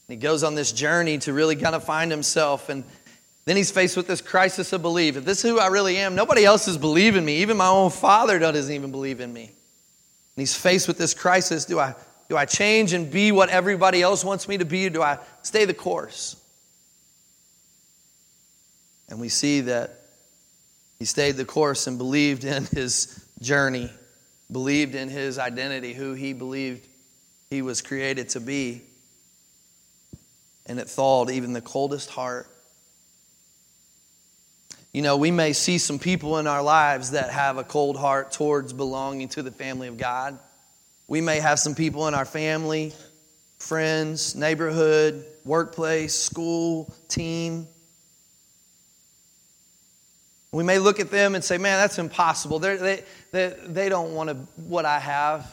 And 0.08 0.18
he 0.18 0.20
goes 0.20 0.44
on 0.44 0.56
this 0.56 0.72
journey 0.72 1.20
to 1.20 1.34
really 1.34 1.56
kind 1.56 1.76
of 1.76 1.84
find 1.84 2.10
himself 2.10 2.70
and 2.70 2.84
then 3.46 3.56
he's 3.56 3.70
faced 3.70 3.96
with 3.96 4.08
this 4.08 4.22
crisis 4.22 4.74
of 4.74 4.82
belief. 4.82 5.18
If 5.18 5.26
this 5.26 5.46
is 5.46 5.52
who 5.52 5.60
I 5.60 5.68
really 5.68 5.98
am, 5.98 6.16
nobody 6.16 6.46
else 6.46 6.68
is 6.68 6.80
believing 6.80 7.24
me. 7.24 7.38
Even 7.44 7.56
my 7.58 7.68
own 7.68 7.92
father 7.92 8.40
doesn't 8.40 8.74
even 8.74 8.90
believe 8.90 9.20
in 9.20 9.32
me. 9.32 9.44
And 9.44 9.52
he's 10.38 10.56
faced 10.56 10.88
with 10.88 10.98
this 10.98 11.14
crisis. 11.14 11.66
Do 11.66 11.78
I, 11.78 11.94
do 12.28 12.38
I 12.38 12.46
change 12.46 12.94
and 12.94 13.12
be 13.12 13.32
what 13.32 13.50
everybody 13.50 14.02
else 14.02 14.26
wants 14.26 14.48
me 14.48 14.58
to 14.58 14.66
be, 14.66 14.88
or 14.88 14.90
do 14.90 15.04
I 15.04 15.20
stay 15.44 15.66
the 15.66 15.76
course? 15.76 16.38
And 19.14 19.22
we 19.22 19.30
see 19.30 19.62
that 19.62 20.00
he 20.98 21.06
stayed 21.06 21.36
the 21.36 21.46
course 21.46 21.86
and 21.86 22.00
believed 22.00 22.46
in 22.46 22.66
his 22.66 23.24
journey, 23.40 23.92
believed 24.52 24.96
in 24.96 25.08
his 25.08 25.38
identity, 25.38 25.94
who 25.94 26.16
he 26.16 26.34
believed 26.34 26.88
he 27.52 27.62
was 27.62 27.84
created 27.84 28.30
to 28.30 28.40
be. 28.40 28.82
And 30.66 30.80
it 30.80 30.90
thawed 30.90 31.30
even 31.30 31.54
the 31.54 31.62
coldest 31.62 32.10
heart. 32.10 32.48
You 34.94 35.04
know, 35.04 35.18
we 35.18 35.30
may 35.30 35.54
see 35.54 35.78
some 35.78 36.00
people 36.00 36.40
in 36.40 36.48
our 36.48 36.64
lives 36.64 37.12
that 37.12 37.30
have 37.30 37.60
a 37.60 37.64
cold 37.64 37.98
heart 37.98 38.32
towards 38.32 38.74
belonging 38.74 39.28
to 39.30 39.44
the 39.44 39.52
family 39.52 39.90
of 39.90 39.98
God. 39.98 40.40
We 41.08 41.22
may 41.22 41.40
have 41.40 41.60
some 41.60 41.76
people 41.76 42.08
in 42.08 42.16
our 42.16 42.26
family, 42.26 42.94
friends, 43.60 44.34
neighborhood, 44.34 45.24
workplace, 45.46 46.16
school, 46.16 46.92
team 47.10 47.68
We 50.54 50.64
may 50.64 50.78
look 50.78 51.00
at 51.00 51.10
them 51.10 51.34
and 51.34 51.44
say, 51.44 51.58
man, 51.58 51.80
that's 51.80 51.98
impossible. 51.98 52.60
They're, 52.60 52.78
they, 52.78 53.04
they, 53.32 53.56
they 53.66 53.90
don't 53.90 54.14
want 54.14 54.30
to, 54.30 54.36
what 54.62 54.86
I 54.86 55.00
have. 55.00 55.52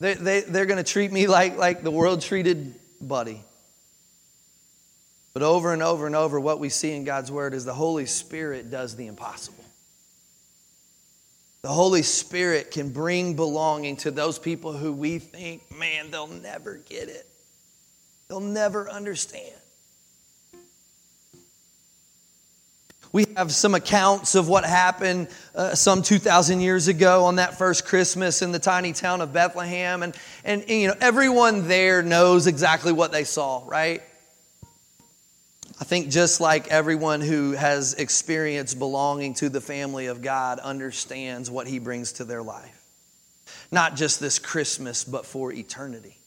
They, 0.00 0.14
they, 0.14 0.40
they're 0.40 0.66
going 0.66 0.82
to 0.82 0.92
treat 0.92 1.12
me 1.12 1.28
like, 1.28 1.56
like 1.56 1.84
the 1.84 1.92
world 1.92 2.22
treated 2.22 2.74
Buddy. 3.00 3.40
But 5.32 5.42
over 5.44 5.72
and 5.72 5.80
over 5.80 6.06
and 6.06 6.16
over, 6.16 6.40
what 6.40 6.58
we 6.58 6.70
see 6.70 6.92
in 6.92 7.04
God's 7.04 7.30
Word 7.30 7.54
is 7.54 7.64
the 7.64 7.72
Holy 7.72 8.06
Spirit 8.06 8.68
does 8.68 8.96
the 8.96 9.06
impossible. 9.06 9.64
The 11.62 11.68
Holy 11.68 12.02
Spirit 12.02 12.72
can 12.72 12.90
bring 12.90 13.36
belonging 13.36 13.96
to 13.98 14.10
those 14.10 14.40
people 14.40 14.72
who 14.72 14.92
we 14.92 15.20
think, 15.20 15.62
man, 15.76 16.10
they'll 16.10 16.26
never 16.26 16.76
get 16.88 17.08
it. 17.08 17.26
They'll 18.28 18.40
never 18.40 18.90
understand. 18.90 19.54
We 23.16 23.24
have 23.34 23.50
some 23.50 23.74
accounts 23.74 24.34
of 24.34 24.46
what 24.46 24.66
happened 24.66 25.28
uh, 25.54 25.74
some 25.74 26.02
2,000 26.02 26.60
years 26.60 26.86
ago 26.86 27.24
on 27.24 27.36
that 27.36 27.56
first 27.56 27.86
Christmas 27.86 28.42
in 28.42 28.52
the 28.52 28.58
tiny 28.58 28.92
town 28.92 29.22
of 29.22 29.32
Bethlehem. 29.32 30.02
And, 30.02 30.14
and, 30.44 30.60
and, 30.60 30.70
you 30.70 30.88
know, 30.88 30.94
everyone 31.00 31.66
there 31.66 32.02
knows 32.02 32.46
exactly 32.46 32.92
what 32.92 33.12
they 33.12 33.24
saw, 33.24 33.62
right? 33.66 34.02
I 35.80 35.84
think 35.84 36.10
just 36.10 36.42
like 36.42 36.68
everyone 36.68 37.22
who 37.22 37.52
has 37.52 37.94
experienced 37.94 38.78
belonging 38.78 39.32
to 39.36 39.48
the 39.48 39.62
family 39.62 40.08
of 40.08 40.20
God 40.20 40.58
understands 40.58 41.50
what 41.50 41.66
he 41.66 41.78
brings 41.78 42.12
to 42.12 42.24
their 42.24 42.42
life. 42.42 42.84
Not 43.72 43.96
just 43.96 44.20
this 44.20 44.38
Christmas, 44.38 45.04
but 45.04 45.24
for 45.24 45.54
eternity. 45.54 46.18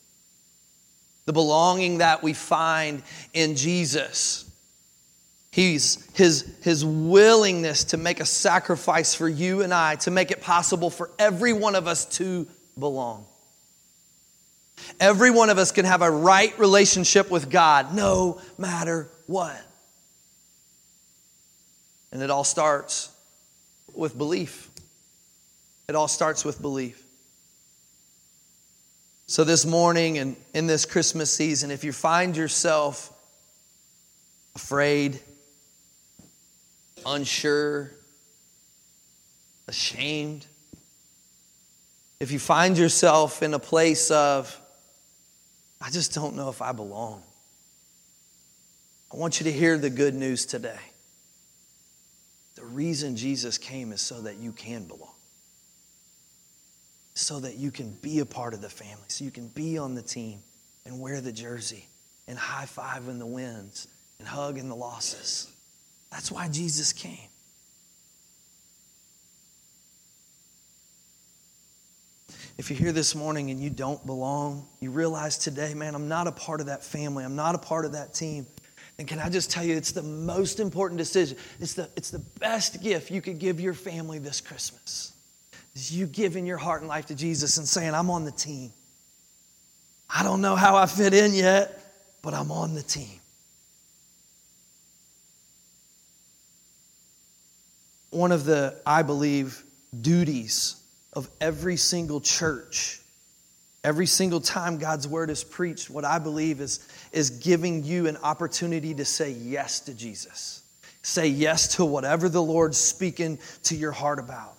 The 1.28 1.34
belonging 1.34 2.00
that 2.00 2.24
we 2.24 2.34
find 2.34 3.04
in 3.36 3.56
Jesus 3.56 4.49
He's, 5.52 6.08
his, 6.14 6.46
his 6.62 6.86
willingness 6.86 7.86
to 7.86 7.98
make 7.98 8.20
a 8.20 8.26
sacrifice 8.26 9.16
for 9.16 9.28
you 9.28 9.62
and 9.62 9.74
I, 9.74 9.96
to 9.98 10.12
make 10.12 10.32
it 10.32 10.42
possible 10.42 10.90
for 10.90 11.10
every 11.18 11.54
one 11.54 11.76
of 11.76 11.88
us 11.88 12.06
to 12.18 12.48
belong. 12.78 13.26
Every 15.00 15.32
one 15.32 15.50
of 15.50 15.58
us 15.58 15.72
can 15.72 15.86
have 15.86 16.02
a 16.02 16.12
right 16.12 16.58
relationship 16.60 17.32
with 17.32 17.50
God 17.50 17.94
no 17.94 18.40
matter 18.58 19.10
what. 19.28 19.60
And 22.12 22.22
it 22.22 22.30
all 22.30 22.44
starts 22.44 23.12
with 23.94 24.18
belief. 24.18 24.70
It 25.88 25.96
all 25.96 26.08
starts 26.08 26.46
with 26.46 26.62
belief. 26.62 27.04
So, 29.28 29.44
this 29.44 29.64
morning 29.64 30.18
and 30.18 30.36
in 30.56 30.66
this 30.66 30.86
Christmas 30.86 31.32
season, 31.32 31.70
if 31.70 31.84
you 31.84 31.92
find 31.92 32.36
yourself 32.36 33.14
afraid, 34.56 35.20
unsure, 37.06 37.92
ashamed, 39.68 40.46
if 42.20 42.32
you 42.32 42.40
find 42.40 42.78
yourself 42.78 43.42
in 43.42 43.54
a 43.54 43.60
place 43.60 44.12
of, 44.12 44.60
I 45.82 45.90
just 45.90 46.14
don't 46.14 46.36
know 46.36 46.50
if 46.50 46.62
I 46.62 46.72
belong, 46.72 47.24
I 49.14 49.18
want 49.18 49.40
you 49.40 49.46
to 49.46 49.52
hear 49.52 49.78
the 49.78 49.90
good 49.90 50.14
news 50.14 50.46
today. 50.46 50.80
The 52.56 52.66
reason 52.66 53.16
Jesus 53.16 53.58
came 53.58 53.94
is 53.94 54.02
so 54.02 54.22
that 54.22 54.36
you 54.36 54.52
can 54.52 54.84
belong, 54.84 55.16
so 57.14 57.40
that 57.40 57.56
you 57.56 57.72
can 57.72 57.92
be 58.02 58.20
a 58.20 58.26
part 58.26 58.54
of 58.54 58.62
the 58.62 58.70
family, 58.70 59.06
so 59.08 59.24
you 59.24 59.32
can 59.32 59.48
be 59.48 59.78
on 59.78 59.96
the 59.96 60.02
team 60.02 60.44
and 60.86 61.00
wear 61.00 61.22
the 61.22 61.32
jersey 61.32 61.86
and 62.28 62.38
high 62.38 62.66
five 62.66 63.08
in 63.08 63.18
the 63.18 63.26
wins 63.26 63.88
and 64.20 64.28
hug 64.28 64.58
in 64.58 64.68
the 64.68 64.76
losses. 64.76 65.50
That's 66.12 66.32
why 66.32 66.48
Jesus 66.48 66.94
came. 66.94 67.18
If 72.58 72.70
you're 72.70 72.80
here 72.80 72.92
this 72.92 73.16
morning 73.16 73.52
and 73.52 73.60
you 73.60 73.70
don't 73.70 74.06
belong, 74.06 74.68
you 74.82 74.92
realize 74.92 75.38
today, 75.38 75.74
man, 75.74 75.96
I'm 75.96 76.10
not 76.10 76.28
a 76.28 76.32
part 76.32 76.60
of 76.60 76.66
that 76.66 76.84
family, 76.84 77.24
I'm 77.24 77.38
not 77.38 77.56
a 77.56 77.58
part 77.58 77.86
of 77.86 77.94
that 77.94 78.14
team. 78.14 78.46
And 78.98 79.08
can 79.08 79.18
I 79.18 79.30
just 79.30 79.50
tell 79.50 79.64
you, 79.64 79.78
it's 79.78 79.94
the 79.94 80.04
most 80.04 80.60
important 80.60 80.98
decision. 80.98 81.38
It's 81.62 81.74
the, 81.74 81.90
it's 81.96 82.12
the 82.12 82.20
best 82.20 82.84
gift 82.84 83.12
you 83.12 83.22
could 83.22 83.40
give 83.40 83.62
your 83.62 83.74
family 83.74 84.20
this 84.20 84.42
Christmas. 84.42 85.14
Is 85.74 85.96
you 85.96 86.06
giving 86.06 86.46
your 86.46 86.58
heart 86.58 86.82
and 86.82 86.90
life 86.90 87.06
to 87.06 87.16
Jesus 87.16 87.58
and 87.58 87.66
saying, 87.66 87.94
I'm 87.94 88.10
on 88.10 88.26
the 88.26 88.32
team. 88.32 88.74
I 90.14 90.24
don't 90.24 90.42
know 90.42 90.58
how 90.58 90.76
I 90.76 90.86
fit 90.86 91.14
in 91.14 91.34
yet, 91.34 91.80
but 92.22 92.34
I'm 92.34 92.52
on 92.52 92.74
the 92.74 92.84
team. 92.84 93.22
One 98.12 98.32
of 98.32 98.46
the, 98.46 98.76
I 98.86 99.04
believe, 99.04 99.64
duties 100.00 100.82
of 101.14 101.30
every 101.42 101.78
single 101.78 102.22
church. 102.22 103.02
Every 103.84 104.08
single 104.08 104.42
time 104.42 104.78
God's 104.78 105.08
word 105.08 105.30
is 105.30 105.44
preached, 105.44 105.90
what 105.90 106.04
I 106.04 106.20
believe 106.20 106.60
is, 106.60 106.88
is 107.12 107.30
giving 107.30 107.84
you 107.84 108.08
an 108.08 108.18
opportunity 108.18 108.94
to 108.96 109.06
say 109.06 109.32
yes 109.32 109.80
to 109.82 109.94
Jesus. 109.94 110.64
Say 111.02 111.28
yes 111.28 111.76
to 111.76 111.86
whatever 111.86 112.28
the 112.28 112.44
Lord's 112.44 112.78
speaking 112.78 113.40
to 113.64 113.76
your 113.76 113.94
heart 113.94 114.20
about. 114.20 114.56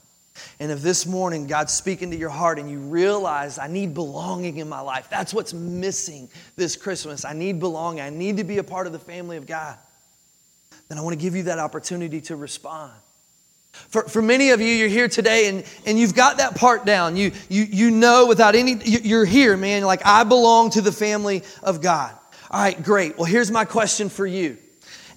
And 0.58 0.72
if 0.72 0.80
this 0.80 1.04
morning 1.06 1.46
God's 1.46 1.72
speaking 1.72 2.10
to 2.12 2.16
your 2.16 2.30
heart 2.30 2.58
and 2.58 2.70
you 2.70 2.78
realize 2.78 3.58
I 3.58 3.66
need 3.66 3.92
belonging 3.92 4.56
in 4.56 4.68
my 4.68 4.80
life, 4.80 5.08
that's 5.10 5.34
what's 5.34 5.52
missing 5.52 6.30
this 6.56 6.76
Christmas. 6.76 7.26
I 7.26 7.34
need 7.34 7.60
belonging. 7.60 8.00
I 8.00 8.10
need 8.10 8.38
to 8.38 8.44
be 8.44 8.56
a 8.56 8.64
part 8.64 8.86
of 8.86 8.94
the 8.94 8.98
family 8.98 9.36
of 9.36 9.46
God. 9.46 9.76
Then 10.88 10.96
I 10.96 11.02
want 11.02 11.12
to 11.12 11.22
give 11.22 11.36
you 11.36 11.42
that 11.44 11.58
opportunity 11.58 12.22
to 12.22 12.36
respond. 12.36 12.92
For, 13.72 14.08
for 14.08 14.22
many 14.22 14.50
of 14.50 14.60
you, 14.60 14.68
you're 14.68 14.88
here 14.88 15.08
today 15.08 15.48
and, 15.48 15.64
and 15.84 15.98
you've 15.98 16.14
got 16.14 16.38
that 16.38 16.54
part 16.54 16.86
down. 16.86 17.16
You, 17.16 17.32
you, 17.48 17.64
you 17.64 17.90
know 17.90 18.26
without 18.26 18.54
any, 18.54 18.76
you're 18.84 19.24
here, 19.24 19.56
man. 19.56 19.82
Like, 19.82 20.02
I 20.04 20.24
belong 20.24 20.70
to 20.70 20.80
the 20.80 20.92
family 20.92 21.42
of 21.62 21.80
God. 21.80 22.16
All 22.50 22.60
right, 22.60 22.80
great. 22.82 23.16
Well, 23.16 23.24
here's 23.24 23.50
my 23.50 23.64
question 23.64 24.08
for 24.08 24.26
you 24.26 24.58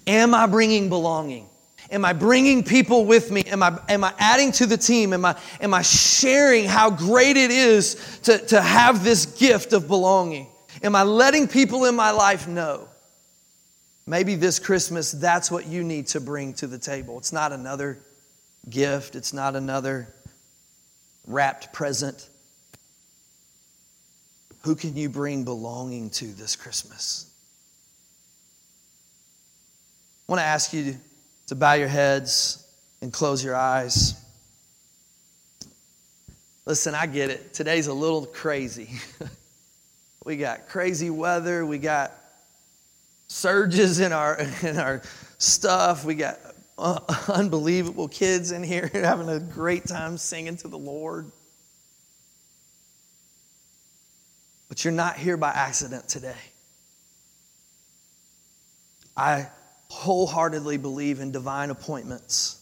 Am 0.06 0.34
I 0.34 0.46
bringing 0.46 0.88
belonging? 0.88 1.48
Am 1.90 2.04
I 2.04 2.12
bringing 2.12 2.64
people 2.64 3.04
with 3.04 3.30
me? 3.30 3.42
Am 3.42 3.62
I, 3.62 3.78
am 3.88 4.02
I 4.02 4.12
adding 4.18 4.50
to 4.52 4.66
the 4.66 4.76
team? 4.76 5.12
Am 5.12 5.24
I, 5.24 5.38
am 5.60 5.74
I 5.74 5.82
sharing 5.82 6.64
how 6.64 6.90
great 6.90 7.36
it 7.36 7.50
is 7.50 8.18
to, 8.24 8.38
to 8.46 8.60
have 8.60 9.04
this 9.04 9.26
gift 9.26 9.72
of 9.72 9.86
belonging? 9.86 10.48
Am 10.82 10.96
I 10.96 11.02
letting 11.02 11.46
people 11.46 11.84
in 11.84 11.94
my 11.94 12.10
life 12.10 12.48
know? 12.48 12.88
Maybe 14.06 14.34
this 14.34 14.58
Christmas, 14.58 15.12
that's 15.12 15.50
what 15.50 15.66
you 15.66 15.84
need 15.84 16.08
to 16.08 16.20
bring 16.20 16.54
to 16.54 16.66
the 16.66 16.78
table. 16.78 17.18
It's 17.18 17.32
not 17.32 17.52
another 17.52 17.98
gift, 18.68 19.16
it's 19.16 19.32
not 19.32 19.56
another 19.56 20.08
wrapped 21.26 21.72
present. 21.72 22.28
Who 24.62 24.74
can 24.74 24.96
you 24.96 25.08
bring 25.08 25.44
belonging 25.44 26.10
to 26.10 26.26
this 26.26 26.56
Christmas? 26.56 27.30
I 30.26 30.32
want 30.32 30.40
to 30.40 30.46
ask 30.46 30.72
you 30.72 30.96
to 31.48 31.54
bow 31.54 31.74
your 31.74 31.88
heads 31.88 32.66
and 33.02 33.12
close 33.12 33.44
your 33.44 33.54
eyes. 33.54 34.14
Listen, 36.64 36.94
I 36.94 37.06
get 37.06 37.28
it. 37.28 37.52
Today's 37.52 37.88
a 37.88 37.92
little 37.92 38.24
crazy. 38.24 38.88
we 40.24 40.38
got 40.38 40.68
crazy 40.68 41.10
weather, 41.10 41.66
we 41.66 41.78
got 41.78 42.12
surges 43.28 44.00
in 44.00 44.12
our 44.12 44.38
in 44.62 44.78
our 44.78 45.02
stuff, 45.36 46.06
we 46.06 46.14
got 46.14 46.38
uh, 46.78 47.00
unbelievable 47.28 48.08
kids 48.08 48.52
in 48.52 48.62
here 48.62 48.90
having 48.92 49.28
a 49.28 49.40
great 49.40 49.86
time 49.86 50.18
singing 50.18 50.56
to 50.58 50.68
the 50.68 50.78
Lord. 50.78 51.30
But 54.68 54.84
you're 54.84 54.92
not 54.92 55.16
here 55.16 55.36
by 55.36 55.50
accident 55.50 56.08
today. 56.08 56.34
I 59.16 59.48
wholeheartedly 59.88 60.78
believe 60.78 61.20
in 61.20 61.30
divine 61.30 61.70
appointments. 61.70 62.60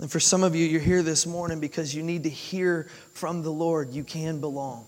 And 0.00 0.10
for 0.10 0.20
some 0.20 0.42
of 0.42 0.54
you, 0.54 0.66
you're 0.66 0.80
here 0.80 1.02
this 1.02 1.24
morning 1.26 1.60
because 1.60 1.94
you 1.94 2.02
need 2.02 2.24
to 2.24 2.28
hear 2.28 2.88
from 3.14 3.42
the 3.42 3.50
Lord. 3.50 3.94
You 3.94 4.04
can 4.04 4.40
belong. 4.40 4.86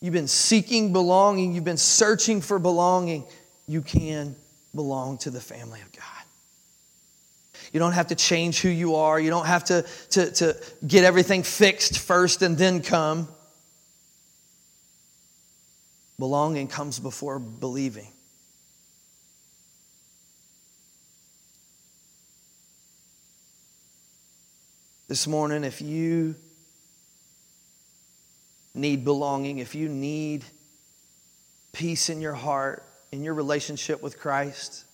You've 0.00 0.14
been 0.14 0.28
seeking 0.28 0.92
belonging, 0.92 1.52
you've 1.52 1.64
been 1.64 1.76
searching 1.76 2.40
for 2.40 2.58
belonging. 2.58 3.24
You 3.66 3.82
can 3.82 4.36
belong 4.74 5.18
to 5.18 5.30
the 5.30 5.40
family 5.40 5.80
of 5.80 5.92
God. 5.92 6.04
You 7.72 7.80
don't 7.80 7.92
have 7.92 8.08
to 8.08 8.14
change 8.14 8.60
who 8.60 8.68
you 8.68 8.96
are. 8.96 9.20
You 9.20 9.30
don't 9.30 9.46
have 9.46 9.64
to, 9.64 9.84
to, 10.10 10.30
to 10.32 10.56
get 10.86 11.04
everything 11.04 11.42
fixed 11.42 11.98
first 11.98 12.42
and 12.42 12.56
then 12.56 12.80
come. 12.80 13.28
Belonging 16.18 16.66
comes 16.66 16.98
before 16.98 17.38
believing. 17.38 18.08
This 25.08 25.26
morning, 25.26 25.64
if 25.64 25.80
you 25.80 26.34
need 28.74 29.04
belonging, 29.04 29.58
if 29.58 29.74
you 29.74 29.88
need 29.88 30.44
peace 31.72 32.10
in 32.10 32.20
your 32.20 32.34
heart, 32.34 32.87
in 33.12 33.22
your 33.22 33.34
relationship 33.34 34.02
with 34.02 34.18
Christ, 34.18 34.84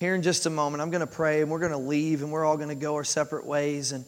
here 0.00 0.14
in 0.14 0.22
just 0.22 0.46
a 0.46 0.50
moment, 0.50 0.82
I'm 0.82 0.90
going 0.90 1.00
to 1.00 1.06
pray 1.06 1.42
and 1.42 1.50
we're 1.50 1.60
going 1.60 1.72
to 1.72 1.78
leave 1.78 2.22
and 2.22 2.32
we're 2.32 2.44
all 2.44 2.56
going 2.56 2.70
to 2.70 2.74
go 2.74 2.96
our 2.96 3.04
separate 3.04 3.46
ways. 3.46 3.92
And 3.92 4.04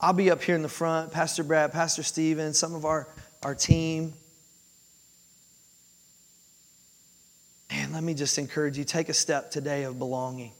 I'll 0.00 0.14
be 0.14 0.30
up 0.30 0.42
here 0.42 0.54
in 0.54 0.62
the 0.62 0.68
front, 0.68 1.12
Pastor 1.12 1.44
Brad, 1.44 1.72
Pastor 1.72 2.02
Steven, 2.02 2.54
some 2.54 2.74
of 2.74 2.86
our, 2.86 3.06
our 3.42 3.54
team. 3.54 4.14
And 7.68 7.92
let 7.92 8.02
me 8.02 8.14
just 8.14 8.38
encourage 8.38 8.78
you 8.78 8.84
take 8.84 9.08
a 9.08 9.14
step 9.14 9.50
today 9.50 9.84
of 9.84 9.98
belonging. 9.98 10.52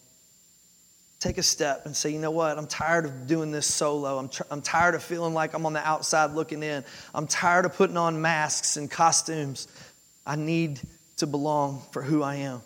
Take 1.19 1.39
a 1.39 1.43
step 1.43 1.87
and 1.87 1.97
say, 1.97 2.11
you 2.11 2.19
know 2.19 2.31
what? 2.31 2.57
I'm 2.57 2.67
tired 2.67 3.05
of 3.05 3.27
doing 3.27 3.51
this 3.51 3.67
solo. 3.67 4.19
I'm, 4.19 4.29
tr- 4.29 4.43
I'm 4.51 4.63
tired 4.63 4.95
of 4.95 5.03
feeling 5.03 5.35
like 5.35 5.55
I'm 5.55 5.67
on 5.67 5.73
the 5.73 5.87
outside 5.87 6.33
looking 6.33 6.63
in. 6.63 6.85
I'm 7.15 7.27
tired 7.27 7.65
of 7.65 7.75
putting 7.75 7.97
on 7.97 8.21
masks 8.21 8.77
and 8.77 8.91
costumes. 8.91 9.67
I 10.27 10.37
need 10.37 10.81
to 11.21 11.27
belong 11.27 11.83
for 11.93 12.03
who 12.03 12.23
I 12.23 12.37
am. 12.37 12.63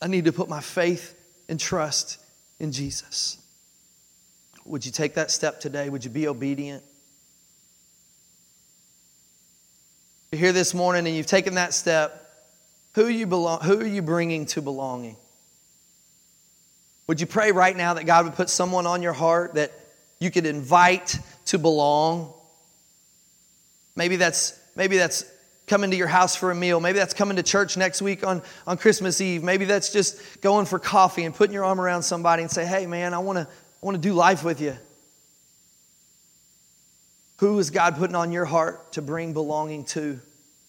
I 0.00 0.06
need 0.06 0.24
to 0.24 0.32
put 0.32 0.48
my 0.48 0.60
faith 0.60 1.14
and 1.48 1.58
trust 1.60 2.18
in 2.58 2.72
Jesus. 2.72 3.38
Would 4.64 4.86
you 4.86 4.92
take 4.92 5.14
that 5.14 5.30
step 5.30 5.60
today? 5.60 5.88
Would 5.88 6.04
you 6.04 6.10
be 6.10 6.26
obedient? 6.26 6.82
You're 10.32 10.40
here 10.40 10.52
this 10.52 10.74
morning 10.74 11.06
and 11.06 11.14
you've 11.16 11.26
taken 11.26 11.54
that 11.54 11.74
step. 11.74 12.20
Who 12.94 13.08
you, 13.08 13.26
belong, 13.26 13.60
who 13.60 13.80
are 13.80 13.86
you 13.86 14.02
bringing 14.02 14.46
to 14.46 14.62
belonging? 14.62 15.16
Would 17.08 17.20
you 17.20 17.26
pray 17.26 17.52
right 17.52 17.76
now 17.76 17.94
that 17.94 18.04
God 18.04 18.24
would 18.24 18.34
put 18.34 18.48
someone 18.48 18.86
on 18.86 19.02
your 19.02 19.12
heart 19.12 19.54
that 19.54 19.72
you 20.20 20.30
could 20.30 20.46
invite 20.46 21.18
to 21.46 21.58
belong? 21.58 22.32
Maybe 23.96 24.16
that's, 24.16 24.58
maybe 24.76 24.96
that's 24.96 25.24
coming 25.66 25.90
to 25.90 25.96
your 25.96 26.08
house 26.08 26.36
for 26.36 26.50
a 26.50 26.54
meal. 26.54 26.80
Maybe 26.80 26.98
that's 26.98 27.14
coming 27.14 27.36
to 27.36 27.42
church 27.42 27.76
next 27.76 28.02
week 28.02 28.26
on, 28.26 28.42
on 28.66 28.76
Christmas 28.76 29.20
Eve. 29.20 29.42
Maybe 29.42 29.64
that's 29.64 29.92
just 29.92 30.40
going 30.40 30.66
for 30.66 30.78
coffee 30.78 31.24
and 31.24 31.34
putting 31.34 31.54
your 31.54 31.64
arm 31.64 31.80
around 31.80 32.02
somebody 32.02 32.42
and 32.42 32.50
say, 32.50 32.66
hey, 32.66 32.86
man, 32.86 33.14
I 33.14 33.18
want 33.18 33.38
to 33.38 33.48
I 33.84 33.86
want 33.86 33.96
to 33.96 34.00
do 34.00 34.14
life 34.14 34.42
with 34.44 34.62
you. 34.62 34.74
Who 37.38 37.58
is 37.58 37.68
God 37.68 37.96
putting 37.96 38.16
on 38.16 38.32
your 38.32 38.46
heart 38.46 38.92
to 38.92 39.02
bring 39.02 39.34
belonging 39.34 39.84
to, 39.86 40.20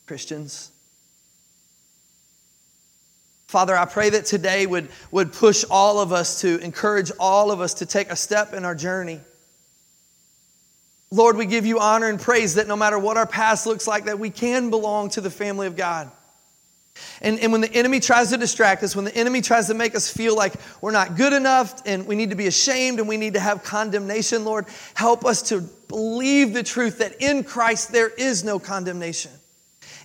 Christians? 0.05 0.69
Father, 3.47 3.77
I 3.77 3.85
pray 3.85 4.09
that 4.09 4.25
today 4.25 4.65
would, 4.65 4.89
would 5.11 5.31
push 5.31 5.63
all 5.69 5.99
of 5.99 6.11
us 6.11 6.41
to 6.41 6.59
encourage 6.59 7.09
all 7.17 7.51
of 7.51 7.61
us 7.61 7.75
to 7.75 7.85
take 7.85 8.09
a 8.09 8.17
step 8.17 8.53
in 8.53 8.65
our 8.65 8.75
journey. 8.75 9.21
Lord, 11.15 11.37
we 11.37 11.45
give 11.45 11.65
you 11.65 11.79
honor 11.79 12.09
and 12.09 12.19
praise 12.19 12.55
that 12.55 12.67
no 12.67 12.75
matter 12.75 12.99
what 12.99 13.15
our 13.15 13.25
past 13.25 13.65
looks 13.65 13.87
like, 13.87 14.05
that 14.05 14.19
we 14.19 14.29
can 14.29 14.69
belong 14.69 15.09
to 15.11 15.21
the 15.21 15.31
family 15.31 15.65
of 15.65 15.77
God. 15.77 16.11
And, 17.21 17.39
and 17.39 17.53
when 17.53 17.61
the 17.61 17.73
enemy 17.73 18.01
tries 18.01 18.31
to 18.31 18.37
distract 18.37 18.83
us, 18.83 18.95
when 18.95 19.05
the 19.05 19.15
enemy 19.15 19.41
tries 19.41 19.67
to 19.67 19.73
make 19.73 19.95
us 19.95 20.09
feel 20.09 20.35
like 20.35 20.53
we're 20.81 20.91
not 20.91 21.15
good 21.15 21.31
enough 21.31 21.81
and 21.85 22.05
we 22.05 22.15
need 22.15 22.31
to 22.31 22.35
be 22.35 22.47
ashamed 22.47 22.99
and 22.99 23.07
we 23.07 23.15
need 23.15 23.33
to 23.33 23.39
have 23.39 23.63
condemnation, 23.63 24.43
Lord, 24.43 24.65
help 24.93 25.25
us 25.25 25.41
to 25.43 25.61
believe 25.87 26.53
the 26.53 26.63
truth 26.63 26.97
that 26.97 27.21
in 27.21 27.45
Christ 27.45 27.93
there 27.93 28.09
is 28.09 28.43
no 28.43 28.59
condemnation. 28.59 29.31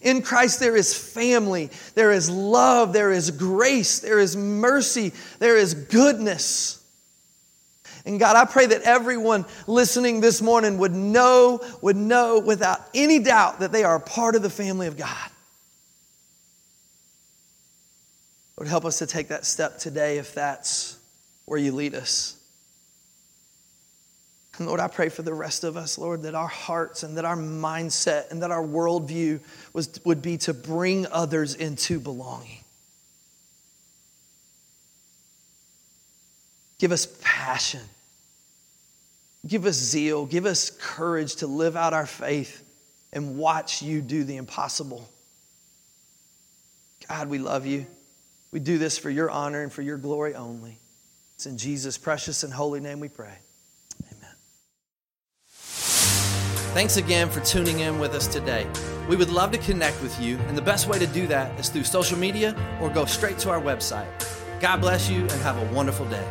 In 0.02 0.22
Christ, 0.22 0.60
there 0.60 0.76
is 0.76 0.96
family, 0.96 1.70
there 1.94 2.12
is 2.12 2.30
love, 2.30 2.92
there 2.92 3.10
is 3.10 3.30
grace, 3.32 3.98
there 3.98 4.18
is 4.18 4.36
mercy, 4.36 5.12
there 5.40 5.56
is 5.56 5.74
goodness. 5.74 6.79
And 8.04 8.18
God, 8.18 8.36
I 8.36 8.44
pray 8.44 8.66
that 8.66 8.82
everyone 8.82 9.44
listening 9.66 10.20
this 10.20 10.40
morning 10.40 10.78
would 10.78 10.94
know, 10.94 11.60
would 11.82 11.96
know 11.96 12.38
without 12.38 12.80
any 12.94 13.18
doubt 13.18 13.60
that 13.60 13.72
they 13.72 13.84
are 13.84 13.96
a 13.96 14.00
part 14.00 14.34
of 14.34 14.42
the 14.42 14.50
family 14.50 14.86
of 14.86 14.96
God. 14.96 15.30
Lord, 18.56 18.68
help 18.68 18.84
us 18.84 18.98
to 18.98 19.06
take 19.06 19.28
that 19.28 19.46
step 19.46 19.78
today 19.78 20.18
if 20.18 20.34
that's 20.34 20.98
where 21.46 21.58
you 21.58 21.72
lead 21.72 21.94
us. 21.94 22.36
And 24.58 24.68
Lord, 24.68 24.80
I 24.80 24.88
pray 24.88 25.08
for 25.08 25.22
the 25.22 25.32
rest 25.32 25.64
of 25.64 25.78
us, 25.78 25.96
Lord, 25.96 26.22
that 26.22 26.34
our 26.34 26.46
hearts 26.46 27.02
and 27.02 27.16
that 27.16 27.24
our 27.24 27.36
mindset 27.36 28.30
and 28.30 28.42
that 28.42 28.50
our 28.50 28.62
worldview 28.62 29.40
was, 29.72 29.88
would 30.04 30.20
be 30.20 30.36
to 30.38 30.52
bring 30.52 31.06
others 31.06 31.54
into 31.54 31.98
belonging. 31.98 32.59
Give 36.80 36.92
us 36.92 37.06
passion. 37.20 37.82
Give 39.46 39.66
us 39.66 39.76
zeal. 39.76 40.24
Give 40.24 40.46
us 40.46 40.70
courage 40.70 41.36
to 41.36 41.46
live 41.46 41.76
out 41.76 41.92
our 41.92 42.06
faith 42.06 42.64
and 43.12 43.36
watch 43.36 43.82
you 43.82 44.00
do 44.00 44.24
the 44.24 44.36
impossible. 44.36 45.06
God, 47.06 47.28
we 47.28 47.38
love 47.38 47.66
you. 47.66 47.86
We 48.50 48.60
do 48.60 48.78
this 48.78 48.96
for 48.96 49.10
your 49.10 49.30
honor 49.30 49.62
and 49.62 49.70
for 49.70 49.82
your 49.82 49.98
glory 49.98 50.34
only. 50.34 50.78
It's 51.34 51.44
in 51.44 51.58
Jesus' 51.58 51.98
precious 51.98 52.44
and 52.44 52.52
holy 52.52 52.80
name 52.80 52.98
we 52.98 53.08
pray. 53.08 53.36
Amen. 54.12 54.34
Thanks 56.72 56.96
again 56.96 57.28
for 57.28 57.40
tuning 57.40 57.80
in 57.80 57.98
with 57.98 58.14
us 58.14 58.26
today. 58.26 58.66
We 59.06 59.16
would 59.16 59.30
love 59.30 59.52
to 59.52 59.58
connect 59.58 60.00
with 60.02 60.18
you, 60.20 60.38
and 60.48 60.56
the 60.56 60.62
best 60.62 60.88
way 60.88 60.98
to 60.98 61.06
do 61.06 61.26
that 61.26 61.58
is 61.60 61.68
through 61.68 61.84
social 61.84 62.18
media 62.18 62.56
or 62.80 62.88
go 62.88 63.04
straight 63.04 63.38
to 63.40 63.50
our 63.50 63.60
website. 63.60 64.08
God 64.60 64.80
bless 64.80 65.10
you 65.10 65.20
and 65.20 65.30
have 65.42 65.58
a 65.58 65.74
wonderful 65.74 66.06
day. 66.06 66.26